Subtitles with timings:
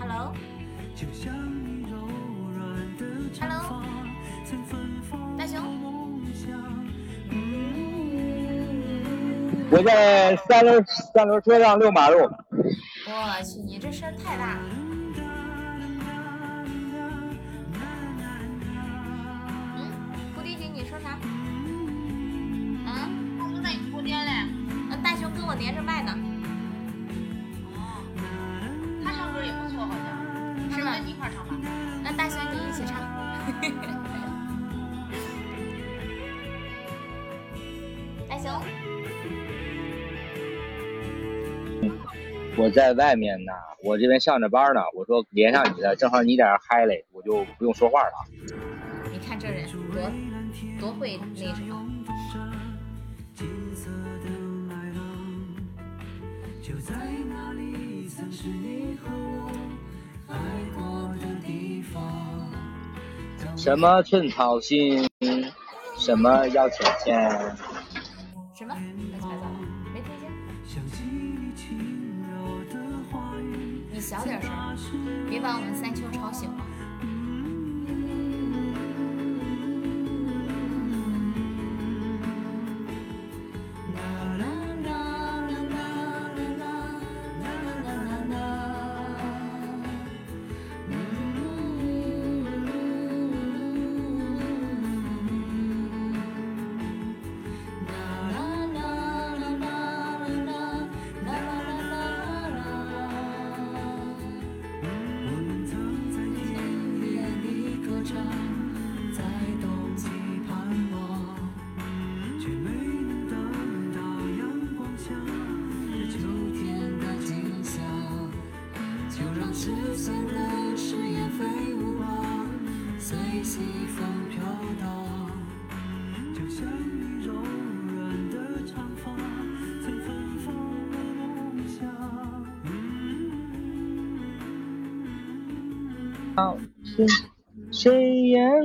[0.00, 0.32] Hello，Hello，
[5.38, 5.62] 大熊，
[9.70, 12.18] 我在三轮三轮车上遛马路。
[12.20, 14.81] 我去，你这声太大了。
[25.62, 26.18] 连着麦呢。
[29.04, 30.02] 他唱歌也不错，好像。
[30.72, 30.96] 是吗？
[30.96, 31.54] 跟你一块唱吧。
[32.02, 32.98] 那大熊你一起唱。
[38.28, 38.50] 大熊。
[42.56, 43.52] 我在外面呢，
[43.84, 44.80] 我这边上着班呢。
[44.96, 48.12] 我说连上你的，正好你在这嗨嘞，我就不用说话了。
[49.12, 49.80] 你看这人多
[50.80, 51.86] 多会那什么。
[63.56, 65.08] 什么寸草心，
[65.98, 67.30] 什么要钱钱？
[68.54, 68.76] 什么？
[69.92, 70.30] 没听见。
[73.92, 74.50] 你小点声，
[75.28, 76.71] 别把我们三秋吵醒了。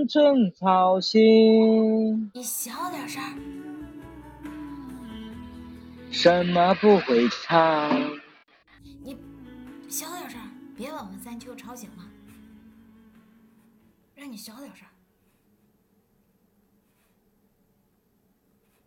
[0.07, 2.31] 谁言寸草心？
[2.33, 3.21] 你小点声。
[6.09, 7.91] 什么不会唱？
[9.03, 9.17] 你
[9.89, 10.39] 小点声，
[10.75, 12.05] 别把我们三秋吵醒了。
[14.15, 14.87] 让你小点声。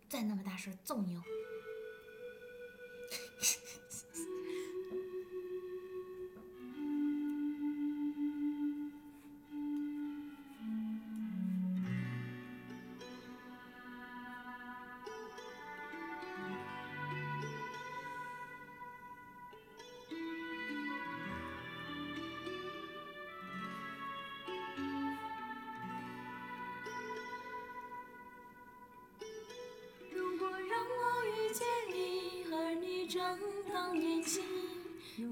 [0.09, 1.17] 再那么大声，揍你！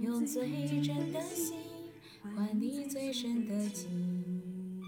[0.02, 1.58] 用最真的心
[2.22, 4.84] 换你最深的情。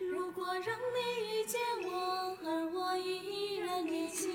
[0.00, 1.58] 如果让你遇见
[1.90, 4.30] 我，而我依然年轻，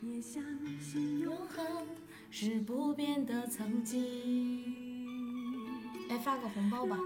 [0.00, 0.42] 也相
[0.80, 1.86] 信永恒
[2.30, 4.64] 是不变的曾经。
[6.08, 6.98] 来发个红包吧。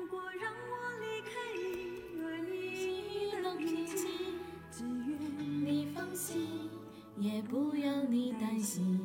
[7.39, 8.99] 也不要你担心。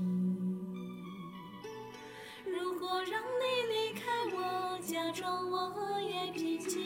[2.44, 4.02] 如果让你离开
[4.36, 6.84] 我，假装我也平静，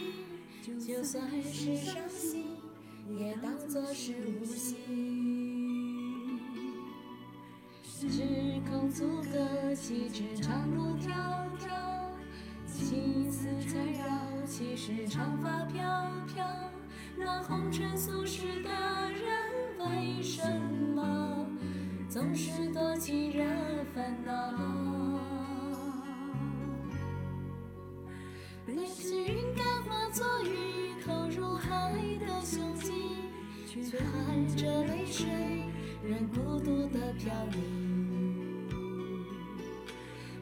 [0.77, 2.57] 就算是伤心，
[3.17, 4.75] 也当作是无心。
[7.81, 8.09] 时
[8.69, 11.13] 空阻隔，岂止长路迢
[11.57, 11.69] 迢，
[12.67, 16.45] 情丝缠绕，岂是长发飘飘？
[17.17, 20.41] 那红尘俗世的人，为什
[20.95, 21.47] 么
[22.09, 23.43] 总是多情惹
[23.93, 24.31] 烦恼？
[28.65, 32.93] 被幸运感化作雨，投入海的胸襟，
[33.65, 35.25] 却含着泪水，
[36.03, 37.61] 任孤独的飘零。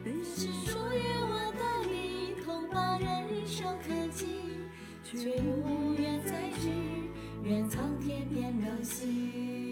[0.04, 4.26] 被是属于我的你，痛把人生刻进，
[5.04, 7.05] 却无缘再聚，
[7.48, 9.65] 愿苍天变了心。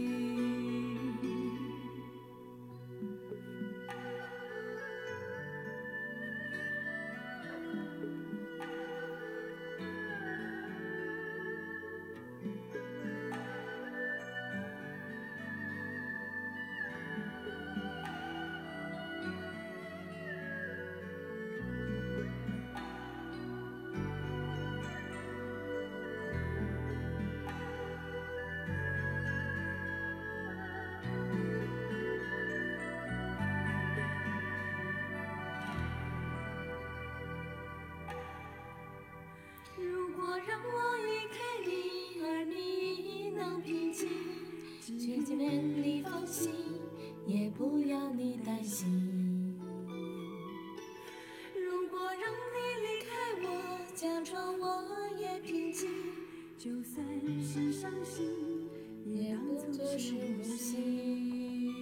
[59.04, 61.72] 也不作是无心。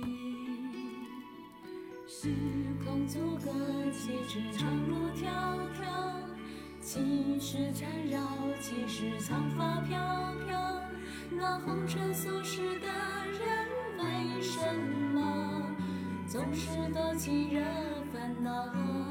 [2.06, 2.28] 时
[2.84, 3.50] 空阻隔，
[3.90, 5.24] 岂止长路迢
[5.74, 5.82] 迢？
[6.80, 8.20] 情丝缠绕，
[8.60, 9.98] 岂是长发飘
[10.46, 10.82] 飘？
[11.30, 12.86] 那红尘俗世的
[13.38, 13.68] 人，
[13.98, 14.58] 为什
[15.14, 15.62] 么
[16.26, 17.60] 总是多情惹
[18.12, 19.01] 烦恼？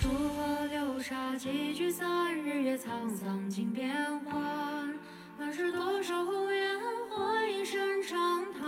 [0.00, 4.94] 数河流沙，几聚散，日月沧桑尽变幻。
[5.38, 6.78] 那是多少宏愿，
[7.10, 8.62] 化一声长叹。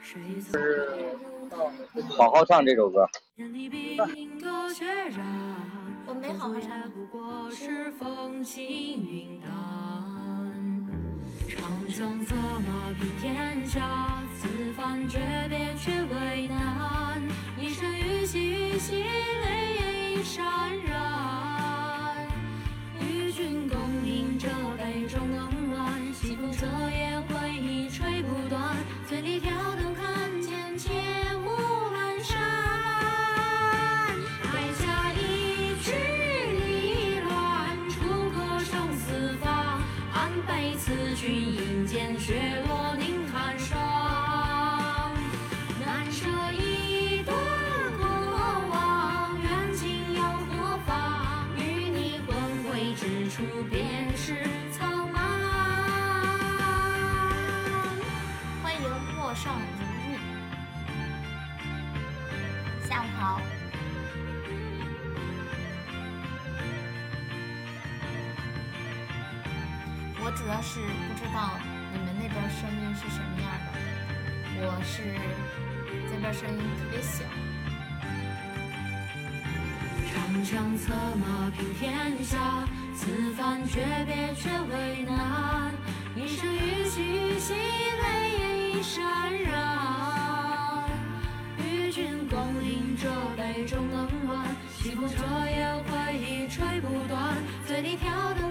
[0.00, 0.60] 谁曾
[2.16, 3.06] 好好唱这首歌。
[3.34, 5.26] 任你比拼个决然，
[6.06, 6.80] 我没好好终究唱
[11.58, 15.18] 长枪策马平天下，此番诀
[15.48, 17.22] 别却为难。
[17.58, 20.40] 一声雨淅雨淅，泪眼已潸
[20.86, 22.26] 然。
[23.00, 27.45] 与君共饮这杯中冷暖，西风彻夜回
[63.26, 63.40] 好。
[70.22, 71.58] 我主要是不知道
[71.92, 73.68] 你们那边声音是什么样的，
[74.62, 75.02] 我是
[76.08, 77.24] 这边声音特别小。
[80.12, 80.14] 长
[80.44, 82.38] 枪策马平天下，
[82.94, 85.74] 此番诀别却为难。
[86.14, 88.04] 一生雨淅雨淅，泪
[88.38, 89.02] 眼已潸
[89.50, 89.54] 然。
[91.58, 95.16] 与君共饮这杯中冷暖，西风彻
[95.50, 97.36] 夜回忆吹不断。
[97.66, 98.45] 醉里挑灯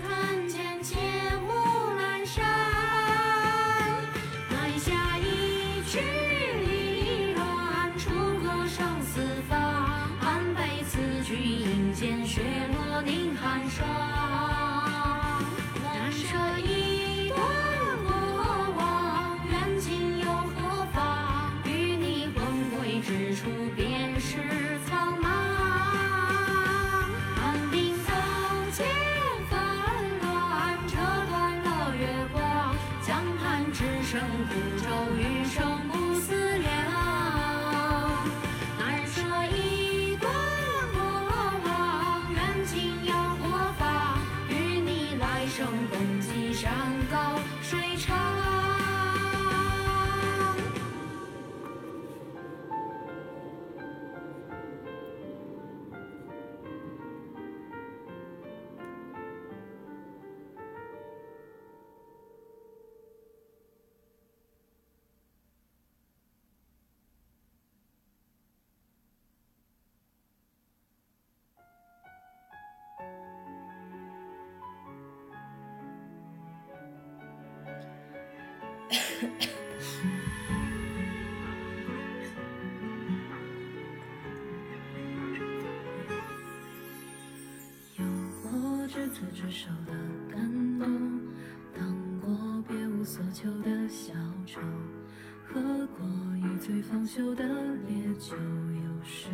[95.48, 95.62] 喝
[95.98, 96.06] 过
[96.38, 97.44] 一醉方休的
[97.88, 99.28] 烈酒有时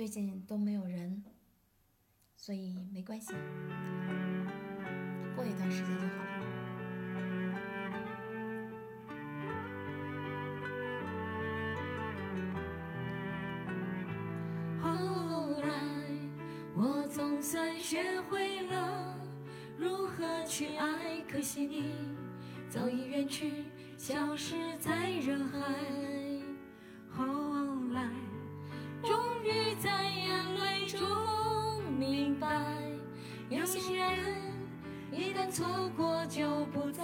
[0.00, 1.22] 最近都没有人
[2.34, 3.34] 所以没关系
[5.36, 6.40] 过一段时间就好了。
[14.80, 15.68] 后来
[16.74, 19.14] 我总算学会了
[19.76, 21.92] 如何去爱可惜你
[22.70, 23.66] 早已远去
[23.98, 26.09] 消失在人海。
[35.50, 35.66] 错
[35.96, 37.02] 过就不再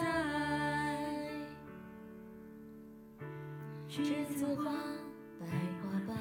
[3.89, 4.73] 栀子花
[5.41, 5.47] 白
[5.83, 6.17] 花瓣。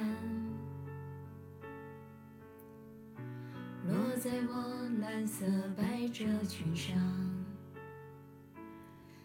[3.86, 6.96] 落在我蓝色百褶裙上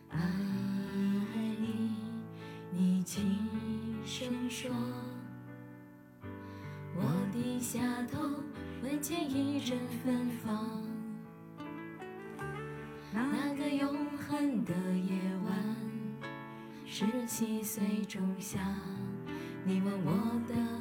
[0.10, 0.20] 爱
[1.58, 1.96] 你
[2.70, 3.36] 你轻
[4.06, 4.70] 声说
[6.96, 7.02] 我
[7.34, 7.80] 低下
[8.12, 8.20] 头
[8.84, 10.91] 闻见一阵芬芳。
[17.02, 18.60] 十七岁仲夏
[19.66, 20.12] 你吻我
[20.48, 20.81] 的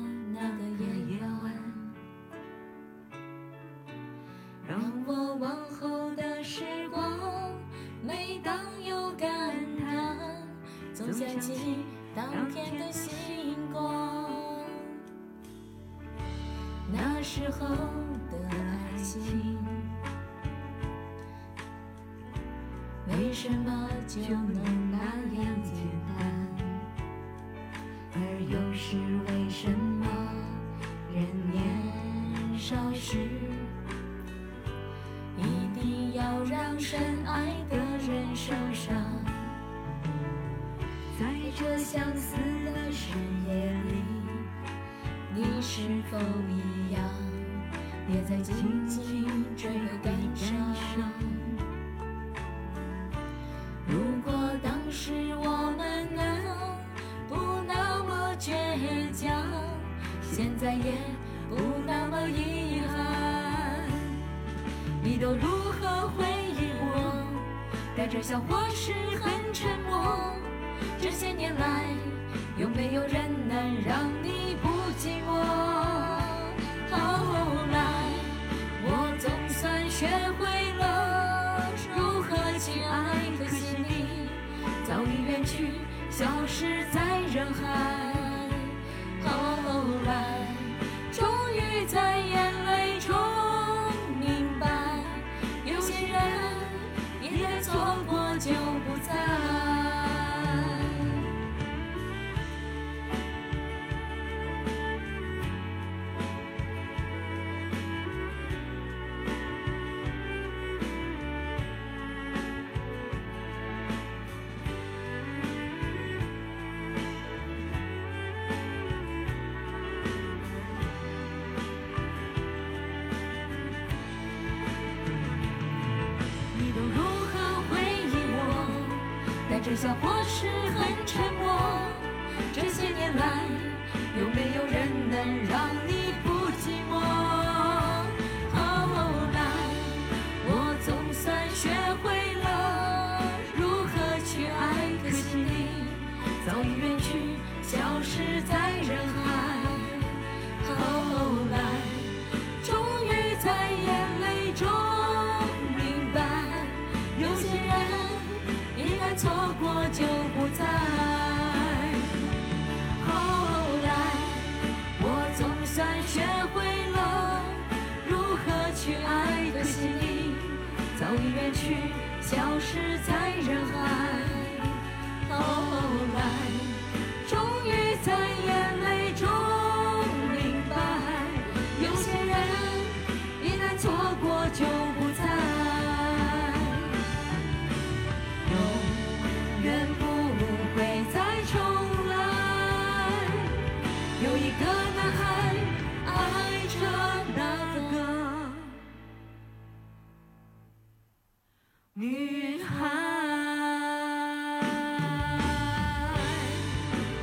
[202.40, 202.88] 云海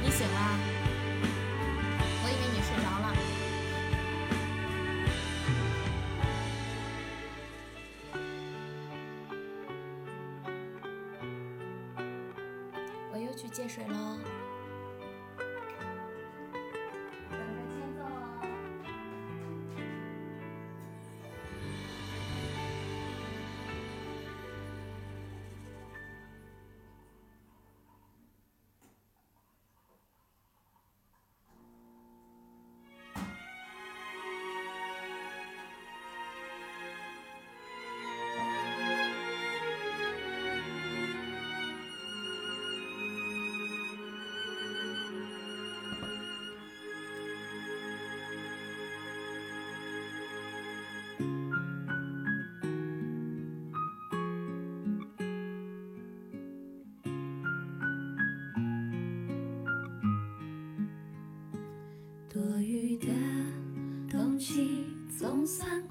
[0.04, 0.60] 你醒啦
[2.24, 3.06] 我以为你睡着了。
[13.12, 14.17] 我又去接水了。
[65.48, 65.87] sang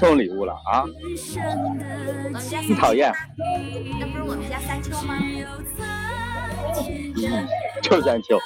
[0.00, 0.82] 送礼物了啊？
[2.66, 3.12] 你讨厌，
[4.00, 5.18] 那不是我们家三秋吗？
[5.20, 6.80] 只有在
[7.14, 7.46] 天
[7.82, 8.38] 真就三秋。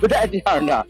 [0.00, 0.84] 不带这样的。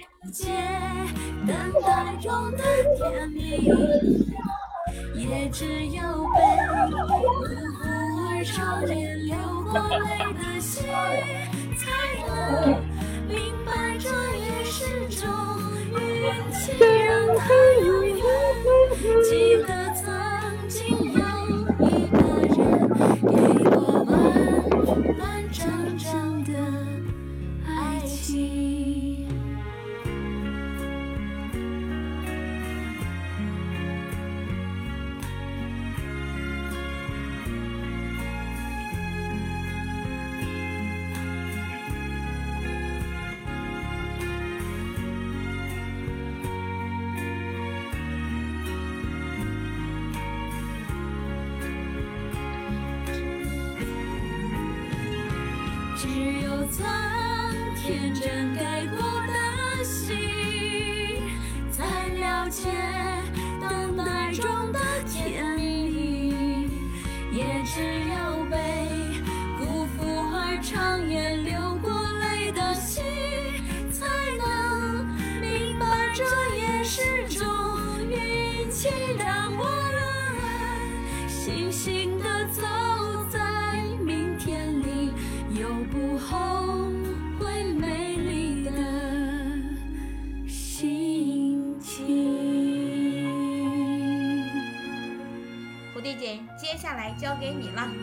[97.43, 98.02] 给你了。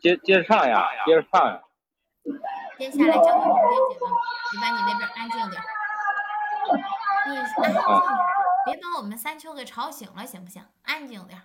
[0.00, 1.62] 接接着唱呀，接着唱呀。
[2.78, 4.10] 接下来交给蝴蝶姐了，
[4.52, 5.64] 你把你那边安静点儿，
[7.30, 8.02] 你安静点儿，
[8.66, 10.64] 别把我们三秋给吵醒了，行不行？
[10.82, 11.40] 安静点。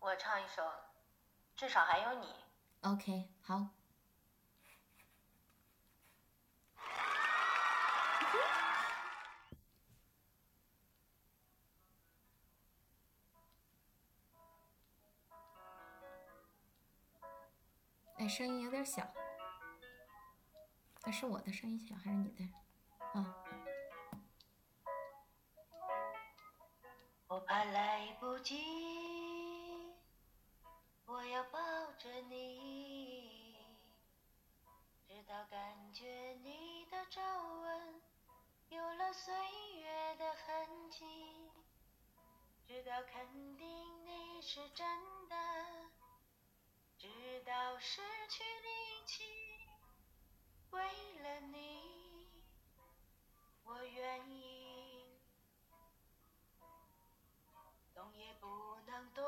[0.00, 0.62] 我唱一首
[1.56, 2.26] 《至少还有你》。
[2.92, 3.75] OK，好。
[18.18, 19.06] 哎，声音有点小。
[21.02, 22.44] 哎，是我的声音小还是你的？
[23.12, 23.44] 啊、
[27.28, 29.94] 我怕来不及，
[31.04, 31.58] 我要抱
[31.98, 33.58] 着你，
[35.06, 36.06] 直到感觉
[36.42, 38.00] 你的皱纹
[38.70, 39.34] 有了岁
[39.78, 41.04] 月的痕迹，
[42.66, 43.66] 直到肯定
[44.04, 44.86] 你是真
[45.28, 45.36] 的，
[46.98, 47.08] 直
[47.44, 49.24] 到失去力气，
[50.70, 50.82] 为
[51.22, 52.28] 了你，
[53.64, 54.44] 我愿意。
[57.94, 59.24] 动也不能动，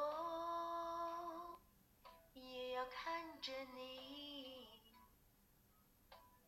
[2.34, 4.68] 也要看着你，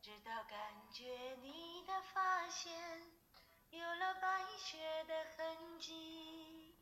[0.03, 2.73] 直到感觉你的发线
[3.71, 6.75] 有了白雪的痕迹，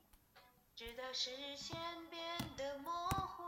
[0.74, 1.76] 直到视线
[2.08, 3.44] 变得模糊，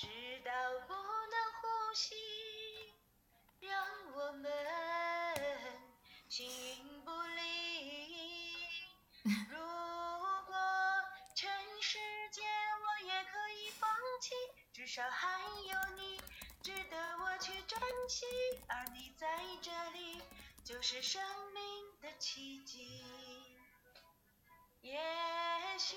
[0.00, 0.06] 直
[0.42, 0.50] 到
[0.88, 2.14] 不能呼吸，
[3.60, 3.70] 让
[4.14, 4.50] 我们
[6.26, 8.64] 形影不离。
[9.50, 9.58] 如
[10.46, 10.56] 果
[11.34, 11.50] 全
[11.82, 11.98] 世
[12.32, 13.90] 界我也可以放
[14.22, 14.34] 弃，
[14.72, 16.18] 至少还有你
[16.62, 18.24] 值得我去珍惜，
[18.68, 19.28] 而你在
[19.60, 20.22] 这里
[20.64, 23.04] 就是生命的奇迹。
[24.80, 24.98] 也
[25.78, 25.94] 许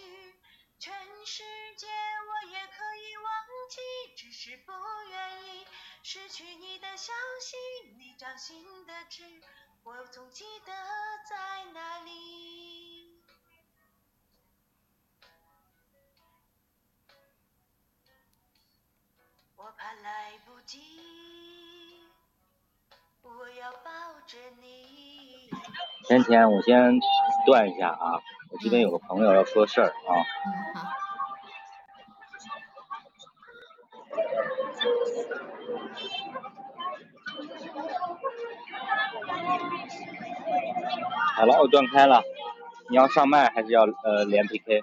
[6.05, 7.11] 失去你的消
[7.41, 7.55] 息，
[7.97, 9.23] 你掌心的痣，
[9.83, 10.71] 我总记得
[11.27, 13.21] 在哪里。
[19.55, 20.81] 我怕来不及，
[23.21, 23.89] 我要抱
[24.27, 25.49] 着你。
[26.07, 26.99] 甜甜，我先
[27.47, 30.13] 断一下啊，我这边有个朋友要说事儿啊。
[30.45, 31.02] 嗯，好。
[41.35, 42.21] 好了，我断开了。
[42.89, 44.81] 你要上麦还是要呃连 PK？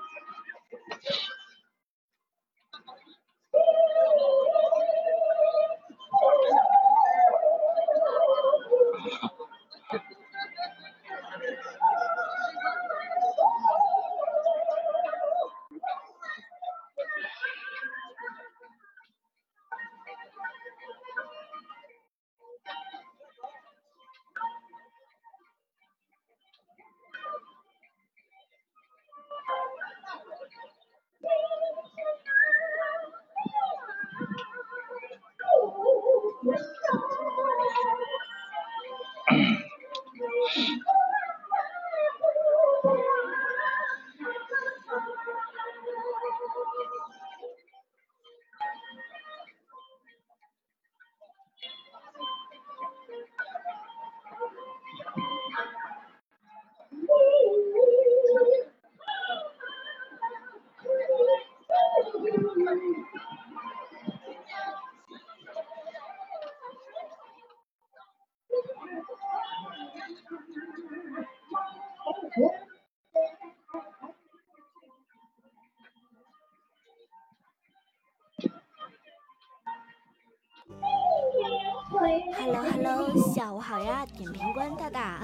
[83.60, 85.20] 好呀，点评官大大。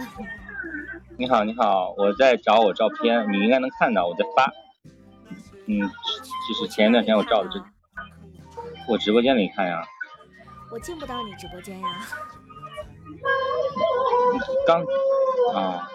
[1.19, 4.53] 你好，你好，我在找我照片，你应该能看到我在发。
[5.67, 7.61] 嗯，就是前一段时间我照的这，
[8.89, 9.83] 我直播间里看呀。
[10.71, 11.89] 我进不到你直播间呀。
[14.67, 14.83] 刚
[15.55, 15.89] 啊。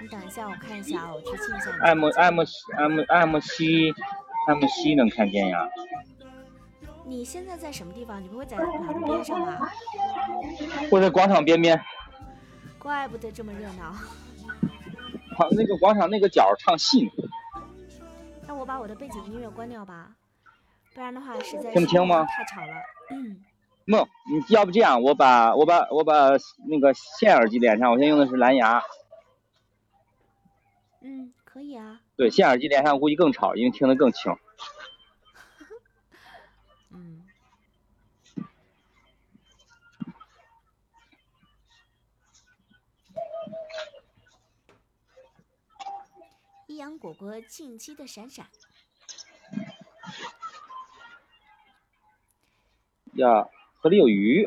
[0.00, 1.70] 你等一下，我看一下，我去进一下。
[1.82, 3.94] 爱慕爱慕西爱慕爱慕西
[4.48, 5.68] 爱慕西能看见呀。
[7.06, 8.22] 你现在在什么地方？
[8.22, 9.70] 你不会在马路边上吧？
[10.90, 11.80] 我在广场边边。
[12.78, 13.92] 怪不得这么热闹。
[15.36, 17.24] 好，那个广场那个角唱戏呢。
[18.46, 20.10] 那我把我的背景音乐关掉吧，
[20.94, 22.24] 不然的话实在听不清吗？
[22.26, 22.72] 太吵了。
[23.10, 23.42] 嗯。
[23.86, 26.30] 梦，你要不这样，我把我把我把
[26.68, 28.82] 那个线耳机连上，我现在用的是蓝牙。
[31.00, 32.00] 嗯，可以啊。
[32.16, 34.34] 对，线耳机连上估计更吵，因为听得更清。
[46.84, 48.44] 一阳果果近期的闪闪
[53.14, 53.48] 呀，
[53.80, 54.46] 河里有鱼。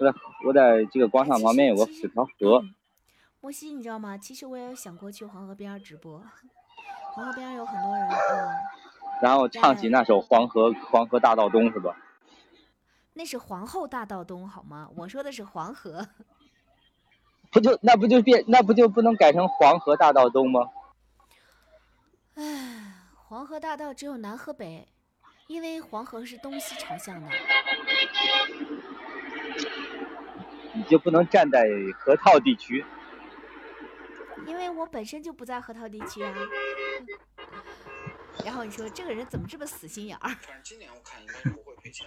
[0.00, 2.64] 我在我在这个广场旁边有个有条河。
[3.40, 4.18] 莫西，你知道吗？
[4.18, 6.20] 其实我也有想过去黄河边直播，
[7.12, 8.08] 黄河边有很多人。
[8.08, 8.50] 嗯。
[9.22, 11.96] 然后唱起那首《黄河黄河大道东》是吧？
[13.12, 14.90] 那是皇后大道东好吗？
[14.96, 16.08] 我说的是黄河。
[17.50, 20.68] 不就那不就变那不就不能改成黄河大道东吗？
[22.34, 24.86] 唉，黄河大道只有南和北，
[25.46, 27.28] 因为黄河是东西朝向的。
[30.74, 31.66] 你就不能站在
[31.98, 32.84] 河套地区？
[34.46, 36.32] 因为我本身就不在河套地区啊。
[38.44, 40.30] 然后你说这个人怎么这么死心眼儿？
[40.62, 42.06] 今年我看应该不会赔钱。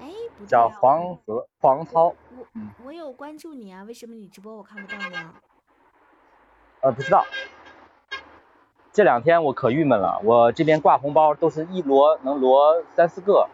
[0.00, 0.06] 哎，
[0.46, 2.06] 叫黄河黄涛。
[2.06, 2.46] 我
[2.84, 5.34] 我有关注你啊，为什么你直播我看不到呢？
[6.80, 7.24] 呃，不知道。
[8.92, 13.48] 这两天我可郁闷了，我这边挂红包都是一摞能摞三四个，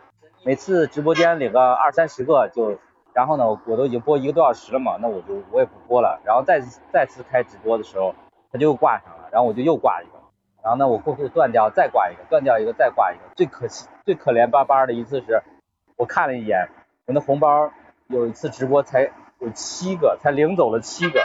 [0.45, 2.79] 每次直播间领个二三十个就，
[3.13, 6.21] 然后呢，我都已经播一个多小时了嘛，那我就我也不播了。
[6.25, 6.61] 然后再
[6.93, 8.15] 再次开直播的时候，
[8.53, 10.19] 他就又挂上了，然后我就又挂一个，
[10.63, 13.23] 然后呢，我过后断掉，再挂一个，断掉一个，再挂一个。
[13.35, 15.43] 最可惜最可怜巴巴的一次是。
[15.97, 16.69] 我看了一眼，
[17.07, 17.71] 我那红包
[18.09, 21.25] 有一次直播才有七个，才领走了七个。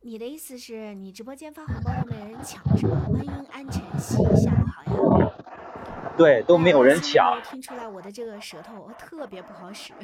[0.00, 3.00] 你的意思是你直播间发红包都没人抢是吧？
[3.06, 4.84] 欢迎安晨曦，下午好
[5.24, 5.30] 呀。
[6.16, 7.40] 对，都没有人抢。
[7.42, 9.94] 听出来我的这个舌头特别不好使。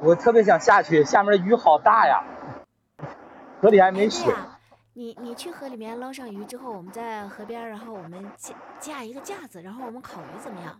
[0.00, 2.24] 我特别想下去，下面的雨好大呀，
[3.60, 4.34] 河里还没水。
[4.98, 10.76] 你你去河里面捞上鱼之后，我们在河边，然后我们架架一个架子，然后我们烤鱼怎么样？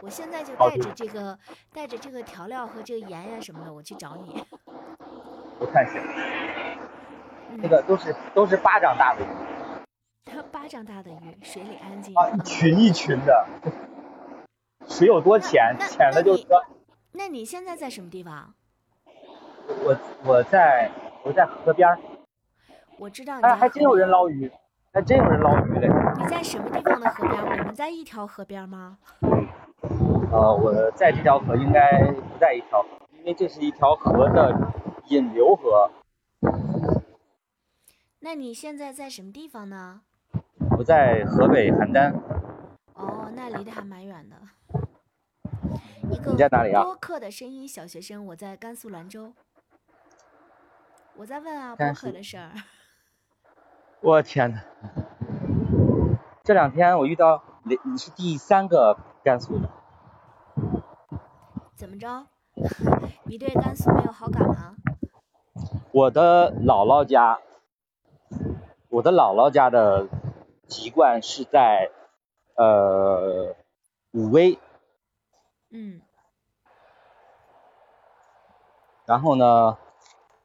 [0.00, 1.38] 我现在就带着这个
[1.72, 4.44] 带着这个调料和这个盐呀什么的，我去找你。
[5.60, 6.02] 不看行，
[7.52, 12.12] 嗯那个都是都是巴掌大的鱼 巴掌大的鱼，水里安静。
[12.16, 13.46] 啊，一嗯群一群的，
[14.88, 15.76] 水有多浅？
[15.78, 16.60] 浅的就是说，
[17.12, 18.52] 那你现在在什么地方？
[19.84, 20.90] 我我在
[21.22, 21.96] 我在河边儿，
[23.00, 24.52] 我知道你哎，还真有人捞鱼，
[24.92, 25.88] 还真有人捞鱼嘞。
[26.18, 27.42] 你在什么地方的河边？
[27.42, 28.98] 我们在一条河边吗？
[30.30, 34.54] 呃，我在这条河应该不在一条河，因为这是一条河的
[35.08, 35.90] 引流河。
[38.18, 40.02] 那你现在在什么地方呢？
[40.78, 42.12] 我在河北邯郸，
[42.92, 44.36] 哦，那离得还蛮远的。
[46.10, 49.32] 一个你在哪里啊播客的声音小学生，我在甘肃兰州。
[51.16, 52.52] 我在问啊，播客的事儿。
[54.02, 54.62] 我天呐，
[56.42, 59.68] 这两天我遇到你，你是第三个甘肃的，
[61.76, 62.26] 怎么着？
[63.24, 64.74] 你对甘肃没有好感吗？
[65.92, 67.40] 我的姥姥家，
[68.88, 70.08] 我的姥姥家的
[70.66, 71.90] 籍贯是在
[72.54, 73.54] 呃
[74.12, 74.58] 武威，
[75.68, 76.00] 嗯，
[79.04, 79.76] 然后呢，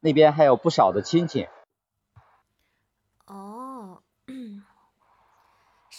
[0.02, 1.48] 那边还有不少的亲戚。
[3.28, 4.04] 哦，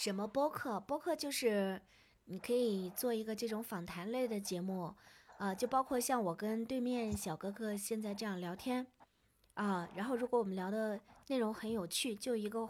[0.07, 0.79] 什么播客？
[0.79, 1.81] 播客就是
[2.23, 4.95] 你可以做一个这种访谈类的节目，
[5.37, 8.87] 啊、就包括像我跟对面小哥哥现在这样聊天，
[9.55, 12.65] 啊、然后如果我们聊的内容很有趣，就一个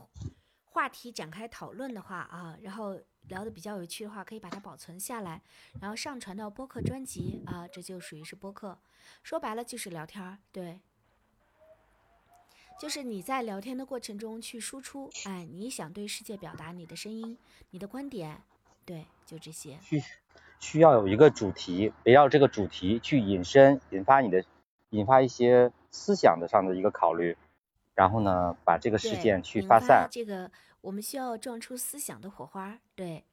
[0.64, 5.40] 话题展开讨论的话啊，然后聊的比较有趣的话，可以把它保存下来，
[5.80, 8.80] 然后上传到播客专辑啊，这就属于是播客。
[9.22, 10.80] 说白了就是聊天儿，对。
[12.80, 17.38] 就是你在聊天的过程中去输出，哎，你想对世界表达你的声音、
[17.72, 18.42] 你的观点，
[18.86, 19.80] 对，就这些。
[19.82, 20.02] 需
[20.60, 24.44] 需要有一个主题，围绕这个主题去引申，引发你的，
[24.92, 27.36] 引发一些思想的上的一个考虑，
[27.96, 30.08] 然后呢，把这个事件去引发发散。
[30.12, 33.26] 这个我们需要撞出思想的火花，对，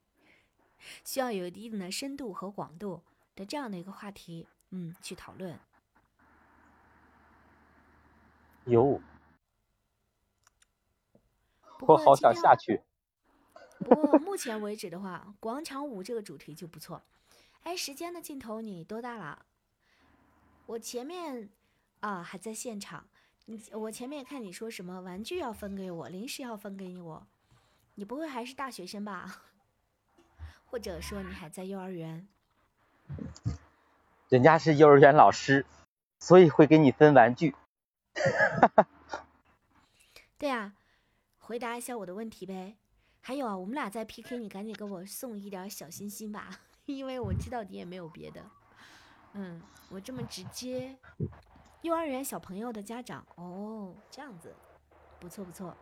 [1.05, 3.03] 需要有一定的深度和广度
[3.37, 5.59] 的这样的一个话题，嗯，去讨论。
[8.67, 9.14] 哟，不
[11.87, 12.81] 我好想下去。
[13.79, 17.03] 不过目前为止的话，广场舞这个主题就不错。
[17.65, 19.45] 哎，时间的尽头你多大了？
[20.67, 21.51] 我前面
[22.01, 23.07] 啊还在现场，
[23.47, 27.27] 你我前面看你说什么玩具要分给我，零食要分给你我，
[27.97, 29.43] 你不会还是大学生吧？
[30.67, 32.27] 或者说你还在幼儿园？
[34.29, 35.67] 人家是幼儿园老师，
[36.19, 37.55] 所以会给你分玩具。
[40.39, 40.73] 对啊，
[41.47, 42.75] 回答一下我的问题呗。
[43.21, 46.49] 还有啊，我们俩在 PK，你赶紧给我送一点儿小心心吧，
[46.87, 48.43] 因为我知道你也没有别的。
[49.35, 49.61] 嗯，
[49.91, 50.97] 我这么直接，
[51.83, 54.55] 幼儿园小朋友的家长哦，这样子，
[55.21, 55.77] 不错不错。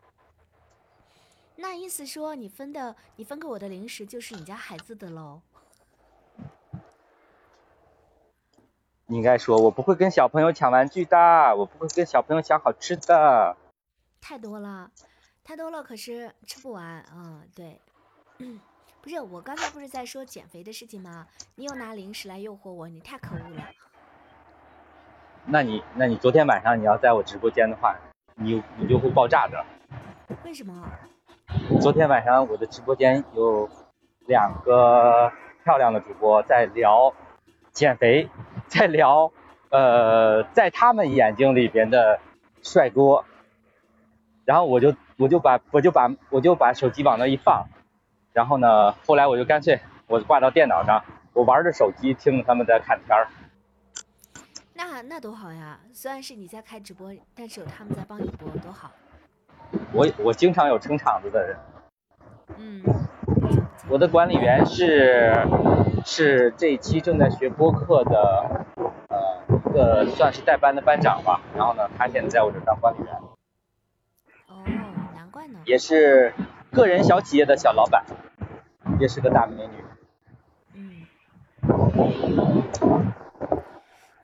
[1.55, 5.43] 那意思说你分的，你分给我的零食就是你家孩子的喽？
[9.07, 13.57] 你应该说，我不会跟小朋友抢玩具的，我不会跟小朋友抢好吃的。
[14.21, 14.91] 太多了，
[15.53, 17.05] 太多了，可是吃不完。
[17.15, 17.79] 嗯，对，
[19.03, 21.27] 不是我刚才不是在说减肥的事情吗？
[21.57, 23.63] 你又拿零食来诱惑我，你太可恶了。
[25.45, 27.95] 那你，那你昨天晚上你要在我直播间的话，
[28.35, 29.63] 你你就会爆炸的。
[30.43, 30.89] 为什么？
[31.83, 33.69] 昨天晚上我的直播间有
[34.21, 35.31] 两个
[35.65, 37.13] 漂亮的主播在聊
[37.73, 38.31] 减肥，
[38.69, 39.31] 在聊
[39.69, 42.19] 呃在他们眼睛里边的
[42.63, 43.27] 帅哥，
[44.47, 47.67] 然后我就我就把我就把我就把手机往那一放，
[48.33, 51.03] 然后呢，后来我就干脆我挂到电脑上，
[51.33, 53.29] 我玩着手机听着他们在看片儿。
[54.75, 55.79] 那那多好呀！
[55.93, 58.91] 虽然是你在开直播，但是有他们在帮你播，多好。
[59.93, 61.57] 我我经常有撑场子的人，
[62.59, 62.83] 嗯，
[63.89, 65.33] 我的管理员是
[66.05, 68.67] 是这一期正在学播客的
[69.09, 73.15] 呃一个算是代班的班长吧，然后呢，他现在在我这当管理员。
[75.65, 76.33] 也是
[76.71, 78.05] 个人小企业的小老板，
[78.99, 79.73] 也是个大美女。
[80.75, 81.07] 嗯，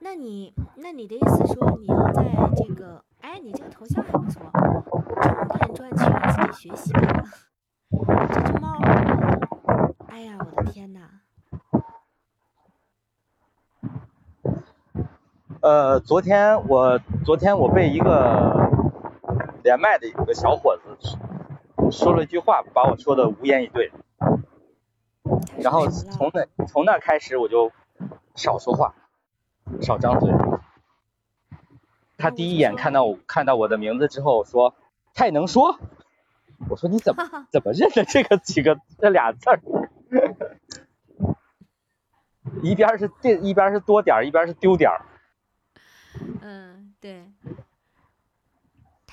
[0.01, 2.23] 那你那你的意思说你要在
[2.57, 4.43] 这个，哎，你这个头像还不错，
[5.49, 7.01] 充电赚钱自己学习吧。
[8.31, 8.79] 这只猫，
[10.09, 11.01] 哎呀，我的天呐！
[15.61, 18.71] 呃，昨天我昨天我被一个
[19.63, 20.97] 连麦的一个小伙子
[21.91, 23.93] 说了一句话，把我说的无言以对。
[25.59, 26.31] 然后从？
[26.33, 27.71] 那从那开始我就
[28.35, 28.95] 少说话，
[29.81, 30.33] 少张嘴。
[32.17, 34.75] 他第一眼看到我看到我的名字之后说
[35.15, 35.79] 太能说，
[36.69, 39.61] 我说你怎么怎么认得这个几个这俩字儿？
[42.63, 45.05] 一边儿是这一边儿是多点儿，一边儿是丢点儿。
[46.41, 47.31] 嗯，对，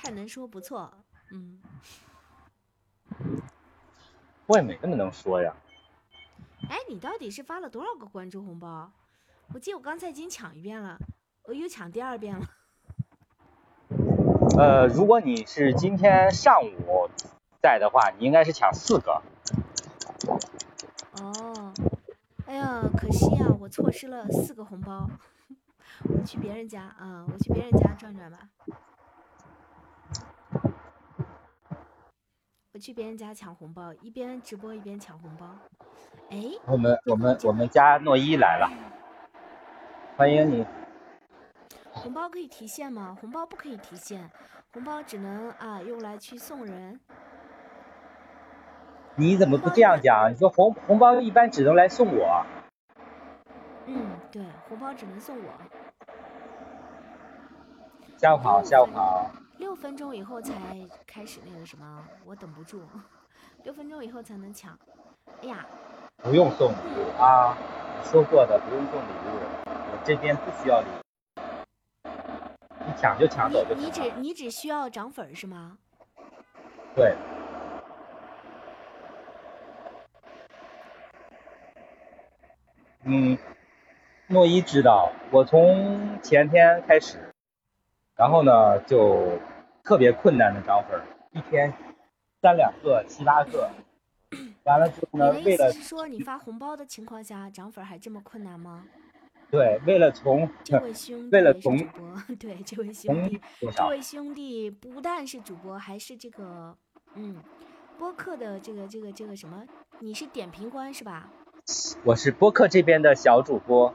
[0.06, 0.88] 太能说不错，
[1.32, 1.58] 嗯，
[4.46, 5.52] 我也没那么能说呀。
[6.70, 8.92] 哎，你到底是发了多少个关注红包？
[9.52, 10.96] 我记得我刚才已经抢一遍了，
[11.42, 12.46] 我又抢第二遍了。
[14.56, 17.10] 呃，如果你是今天上午
[17.60, 19.20] 在的话，你应该是抢四个。
[21.20, 21.74] 哦，
[22.46, 25.10] 哎呀，可惜啊，我错失了四个红包。
[26.14, 28.38] 我去别人家啊、我去别人家转转吧。
[32.76, 35.46] 我去别人家抢红包，一边直播一边抢红包。
[36.28, 38.70] 哎，我们我们我们家诺一来了，
[40.14, 40.66] 欢迎你。
[41.90, 43.16] 红包可以提现吗？
[43.18, 44.30] 红包不可以提现，
[44.74, 47.00] 红包只能啊用来去送人。
[49.14, 50.30] 你怎么不这样讲？
[50.30, 52.44] 你说红红包一般只能来送我，
[53.86, 55.50] 嗯，对，红包只能送我。
[58.18, 59.30] 下午好，下午好。
[59.58, 60.54] 六分钟以后才
[61.06, 62.82] 开始那个什么，我等不住，
[63.64, 64.78] 六分钟以后才能抢。
[65.42, 65.66] 哎呀，
[66.22, 67.56] 不用送礼物啊，
[68.04, 72.10] 说过的不用送礼物，我这边不需要礼物，
[72.86, 73.90] 你抢就抢走就你你。
[73.90, 75.78] 只你只需要涨粉儿是吗？
[76.94, 77.14] 对，
[83.04, 83.36] 嗯，
[84.26, 87.34] 诺一知道，我从前天开始，
[88.16, 89.38] 然后呢就
[89.84, 91.72] 特别困难的涨粉儿，一天
[92.40, 93.70] 三两个、七八个，
[94.64, 98.84] 完了之后呢，你的意为了思是说你发红包的情况下涨粉儿还这么困难吗？
[99.50, 103.40] 对，为了从这位兄弟 为了从主播，对，这位兄弟，
[103.72, 106.76] 这位兄弟不但是主播，还是这个
[107.14, 107.36] 嗯
[107.98, 109.64] 播客的这个这个这个什么？
[110.00, 111.28] 你是点评官是吧？
[112.04, 113.92] 我是播客这边的小主播，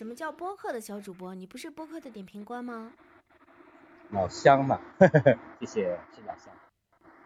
[0.00, 1.34] 什么叫播客的小主播？
[1.34, 2.90] 你不是播客的点评官吗？
[4.08, 4.80] 老乡嘛，
[5.60, 5.82] 谢谢，
[6.16, 6.50] 是老乡。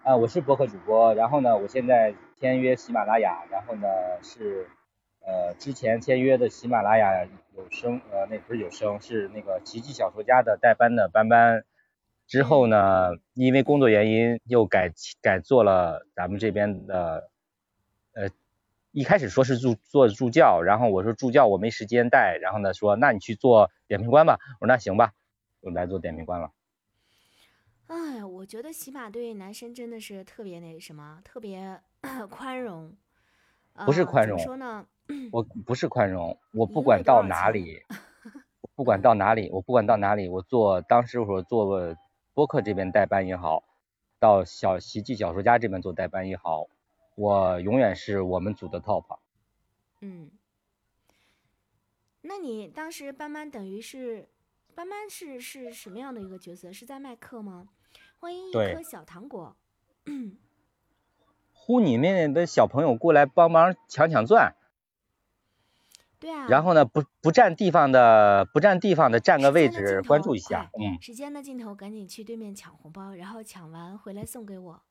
[0.02, 3.86] 啊，我是播客主播，然后呢，我现在签约喜马拉雅，然后呢
[4.24, 4.68] 是
[5.24, 11.64] 呃之前签约的喜马拉雅有声，呃那不是有声，是那个奇迹小说家的代班的班班。
[12.26, 14.90] 之后呢，因为工作原因又改
[15.22, 17.30] 改做了咱们这边的，
[18.94, 25.12] 一开始说是助做助教，然后我说助教我没时间带，然后呢说那你去做点评官吧，我说那行吧，
[25.62, 26.52] 我来做点评官了。
[27.88, 31.80] 哎呀，我觉得喜马对男生真的是特别那什么，特别
[32.30, 32.96] 宽容。
[33.84, 34.86] 不是呃宽容说呢？
[35.32, 37.82] 我不是宽容，我不管到哪里，
[38.62, 41.96] 我不管到哪里，我不管到哪里，我做当时我做过
[42.32, 43.64] 播客这边代班也好，
[44.20, 46.68] 到小奇迹小说家这边做代班也好，
[47.14, 49.18] 我永远是我们组的 top。
[50.00, 50.30] 嗯，
[52.22, 54.28] 那你当时班班等于是
[54.74, 56.72] 班班是是什么样的一个角色？
[56.72, 57.68] 是在卖课吗？
[58.18, 59.56] 欢迎一颗小糖果。
[61.52, 64.54] 呼你们的小朋友过来帮忙抢抢钻，
[66.18, 66.46] 对啊。
[66.48, 74.82] 然后呢不不占地方的不占地方的占个位置关注一下，嗯，时间的尽头，赶紧去对面抢红包，然后抢完回来送给我。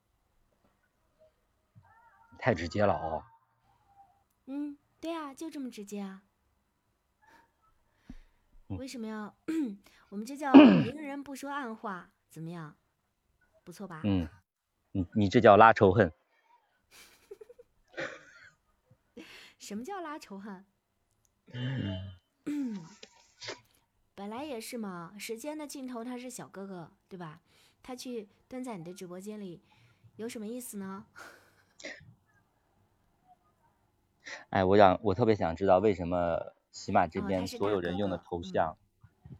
[2.39, 3.23] 太直接了哦。
[4.45, 6.23] 嗯，对啊，就这么直接啊。
[8.69, 9.35] 嗯为什么要？
[10.09, 12.75] 我们这叫 明人不说暗话，怎么样？
[13.63, 14.01] 不错吧？
[14.03, 14.27] 嗯，
[14.91, 16.11] 你你这叫拉仇恨。
[19.59, 20.65] 什么叫拉仇恨？
[21.53, 22.15] 嗯
[24.15, 27.41] 本来也是嘛，时间的尽头他是小哥哥，对吧？
[27.83, 29.61] 他去蹲在你的直播间里，
[30.15, 31.05] 有什么意思呢？
[34.49, 38.77] 哎，我想我特别想知道为什么喜马这边所有人用的头像，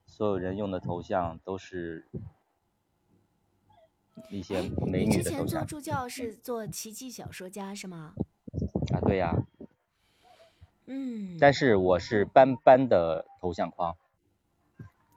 [0.06, 2.08] 所有人用的头像都是
[4.30, 8.14] 一些哎，美你之前做女的头像助教是做奇迹小说家是吗？
[8.94, 9.34] 啊，对呀、
[10.86, 13.96] 嗯，但是我是斑斑的头像框，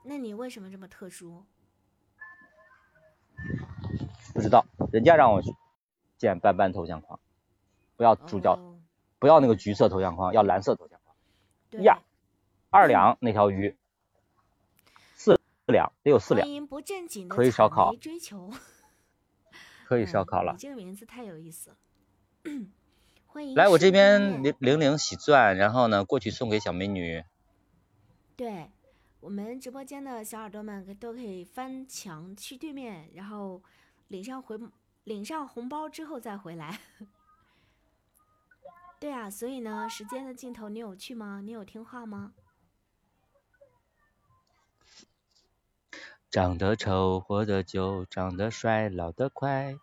[0.03, 1.45] 那你为什么这么特殊？
[4.33, 5.53] 不知道人家让我去
[6.17, 7.19] 建斑斑头像框，
[7.95, 8.76] 不要助教，哦、
[9.19, 11.15] 不要那个橘色头像框，要蓝色头像框。
[11.69, 11.99] 对呀
[12.69, 13.75] 二两那条鱼，
[15.15, 17.93] 四两得有四两欢，迎不正经的可以烧烤。
[19.85, 20.57] 可以烧嗯烤了你。
[20.59, 21.77] 这个名字太有意思了。
[23.25, 27.23] 欢迎来我这边面零零零喜钻，然后呢过去送给小美女。
[28.35, 28.69] 对，
[29.19, 33.61] 我们直播间的小耳朵们可都可以翻墙去对面，然后
[34.09, 34.59] 领上回
[35.05, 36.79] 领上红包之后再回来。
[38.99, 41.41] 对啊，所以呢，时间的尽头你有去吗？
[41.43, 42.33] 你有听话吗？
[46.29, 49.77] 长得丑，活得久；长得帅，老得快。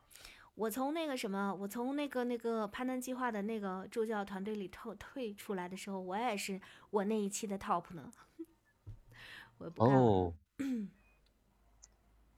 [0.57, 6.61] 我从那个什么，我从那个那个攀登计划的那个助教团队里退退出来的时候，我也是
[6.91, 8.13] 我那一期的 top 呢。
[9.59, 9.85] 我不。
[9.85, 10.35] 哦，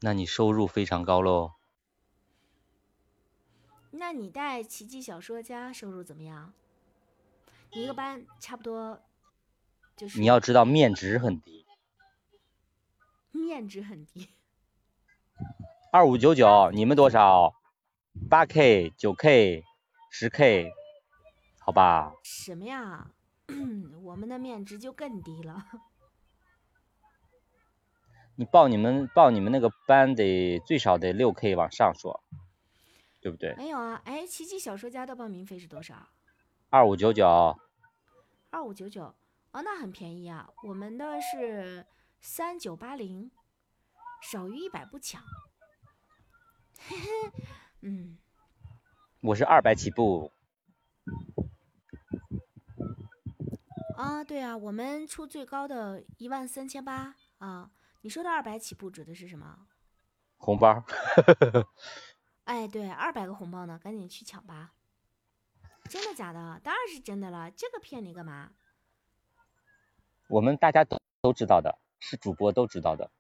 [0.01, 1.55] 那你收入非常高喽。
[3.91, 6.53] 那你带奇迹小说家收入怎么样？
[7.77, 8.99] 你一个班差不多
[9.99, 11.66] 就是你要知道面值很低，
[13.33, 14.31] 面值很低，
[15.93, 17.53] 二五九九，你们多少？
[18.31, 19.62] 八 K、九 K、
[20.11, 20.72] 十 K，
[21.61, 22.14] 好吧？
[22.22, 23.11] 什么呀？
[24.03, 25.66] 我们的面值就更低了。
[28.37, 32.24] 你报你们报你们那个班得最少得六 K 往上说，
[33.20, 33.55] 对不对？
[33.57, 36.09] 没有啊，哎，奇迹小说家的报名费是多少？
[36.70, 37.57] 二五九九，
[38.51, 39.14] 二五九九，
[39.53, 40.49] 哦，那很便宜啊。
[40.62, 41.86] 我们的是
[42.20, 43.30] 三九八零，
[44.22, 45.22] 少于一百不抢。
[46.78, 47.32] 嘿嘿，
[47.82, 48.18] 嗯，
[49.20, 50.32] 我是二百起步。
[53.97, 57.70] 啊，对啊，我们出最高的一万三千八啊。
[58.03, 59.66] 你说的二百起步指的是什么？
[60.36, 60.84] 红包，
[62.44, 64.74] 哎，对，二百个红包呢，赶紧去抢吧！
[65.87, 66.61] 真的假的？
[66.62, 68.53] 当然是真的了，这个骗你干嘛？
[70.28, 73.11] 我们大家都都知道的，是主播都知道的。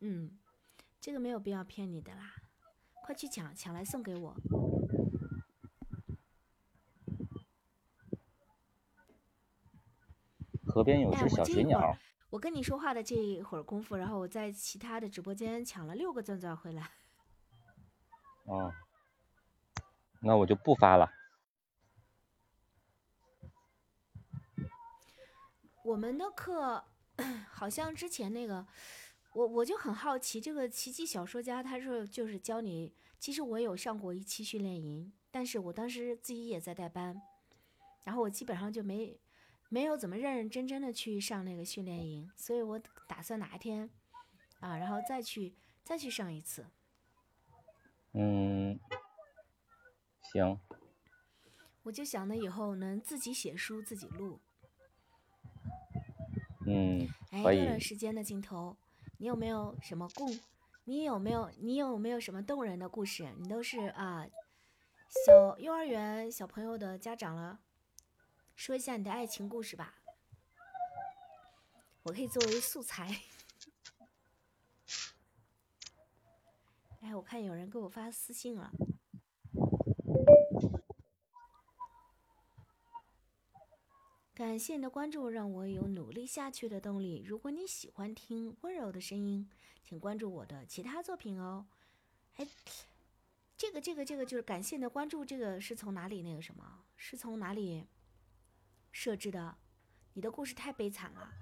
[0.00, 0.38] 嗯，
[1.00, 2.34] 这个没有必要骗你的啦，
[3.04, 4.36] 快去抢，抢来送给我。
[10.66, 11.96] 河边有哎，只小水鸟
[12.30, 16.90] 我跟你说话的这一会儿功夫，然后我在其他的直播间抢了六个钻钻回来。
[18.44, 18.72] 哦，
[20.20, 21.10] 那我就不发了。
[25.88, 26.84] 我们的课
[27.50, 28.66] 好像之前那个，
[29.32, 37.18] 我我就很好奇，这个奇迹小说家他是就是教你，其实我有上过一期训练营，但是我当时自己也在带班，
[38.04, 39.18] 然后我基本上就没
[39.70, 43.88] 没有怎么认认真真的去上那个训练营，所以我打算哪一天
[44.60, 46.66] 啊，然后再去再去上一次。
[48.12, 48.78] 嗯，
[50.34, 50.60] 行，
[51.84, 54.38] 我就想着以后能自己写书自己录。
[56.68, 58.76] 嗯，哎，可对了，时间的尽头，
[59.16, 60.38] 你有没有什么共？
[60.84, 63.28] 你有没有你有没有什么动人的故事？
[63.38, 64.26] 你都是啊，
[65.26, 67.60] 小幼儿园小朋友的家长了，
[68.54, 69.94] 说一下你的爱情故事吧。
[72.04, 73.20] 我可以作为素材。
[77.00, 78.72] 哎，我看有人给我发私信了。
[84.38, 87.24] 感谢你的关注，让我有努力下去的动力。
[87.26, 89.50] 如果你喜欢听温柔的声音，
[89.82, 91.66] 请关注我的其他作品哦。
[92.36, 92.46] 哎，
[93.56, 96.84] 这个这个这个就是感谢你的关注，这个是从哪里那个什么？
[96.94, 97.84] 是从哪里
[98.92, 99.56] 设置的？
[100.12, 101.32] 你的故事太悲惨了。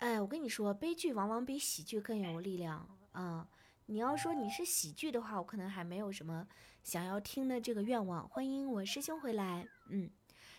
[0.00, 3.48] 哎，我跟你说，悲剧往往比喜剧更有力量啊、
[3.86, 6.46] 你要说你是喜剧的话，我可能还没有什么
[6.84, 8.28] 想要听的这个愿望。
[8.28, 10.10] 欢迎我师兄回来，嗯。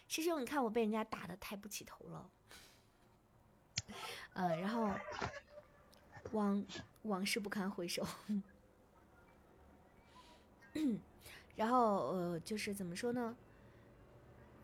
[0.10, 2.30] 师兄，你看我被人家打的抬不起头了，
[4.34, 4.90] 呃，然后
[6.32, 6.66] 往
[7.04, 8.04] 往事不堪回首，
[11.56, 13.38] 然后呃，就是怎么说呢？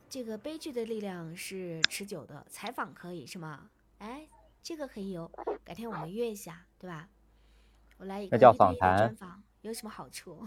[0.10, 3.70] 这个悲剧的力量是持久的，采访可以是吗？
[4.00, 4.28] 哎，
[4.64, 5.30] 这个可以有，
[5.64, 7.08] 改天我们约一下，对吧？
[7.98, 10.44] 我来一个访谈专访，有什么好处？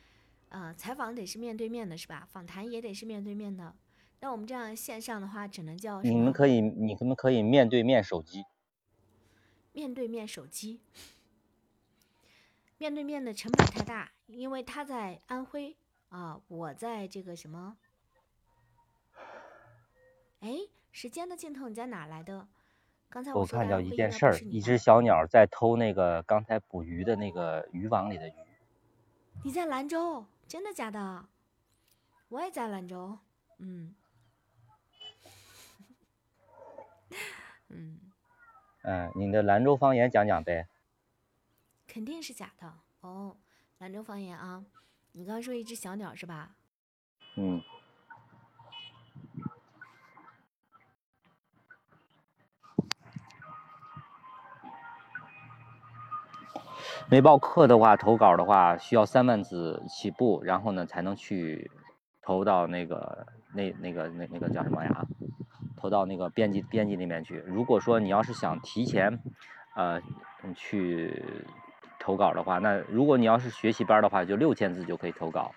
[0.50, 2.28] 呃，采访得是面对面的，是吧？
[2.30, 3.74] 访谈也得是面对面的。
[4.22, 8.44] 那我们这样线上的话，只能叫你们可以，你们可以面对面手机。
[9.72, 10.80] 面对面手机。
[12.78, 15.76] 面对面的成本太大，因为他在安徽
[16.08, 17.76] 啊，我在这个什么？
[20.38, 20.56] 哎，
[20.92, 22.46] 时间的尽头你在哪来的？
[23.08, 28.34] 刚才我看到一件事儿，一只小鸟在偷那个刚才捕鱼的那个渔网里的鱼。
[29.42, 31.26] 你在兰州，真的假的？
[32.28, 33.18] 我也在兰州，
[33.58, 33.94] 嗯，
[37.70, 38.00] 嗯，
[38.82, 40.66] 嗯，你的兰州方言讲讲呗。
[41.86, 43.36] 肯定是假的哦。
[43.78, 44.64] 兰州方言啊。
[45.12, 46.56] 你刚刚说一只小鸟是吧？
[47.36, 47.62] 嗯，
[57.10, 61.70] 没报课的话，投稿的话需要三万字起步，然后呢才能去
[62.22, 65.06] 投到那个那那个那那个叫什么呀？
[65.82, 67.42] 投到那个编辑编辑那边去。
[67.44, 69.18] 如果说你要是想提前，
[69.74, 70.00] 呃，
[70.54, 71.24] 去
[71.98, 75.52] 投稿的话，那如果你要是学习班的话，就六千字就可以投稿，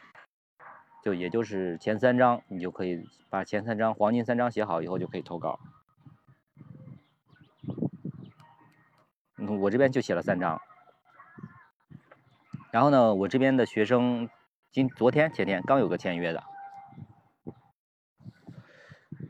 [1.03, 5.59] 就也就是前三章，你就可以把前三章黄金三章写好以后就可以投稿。
[9.37, 10.59] 嗯，我这边就写了三章。
[12.71, 14.27] 然后呢，我这边的学生
[14.71, 16.43] 今昨天前天刚有个签约的，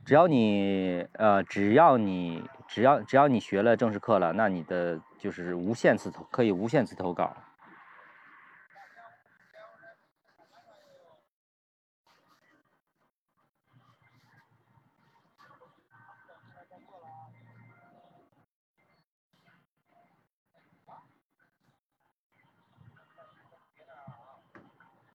[0.05, 7.35] 只要你呃，只要你只要只要你学了正式课了，那你的就是无限次投可以无限次投稿。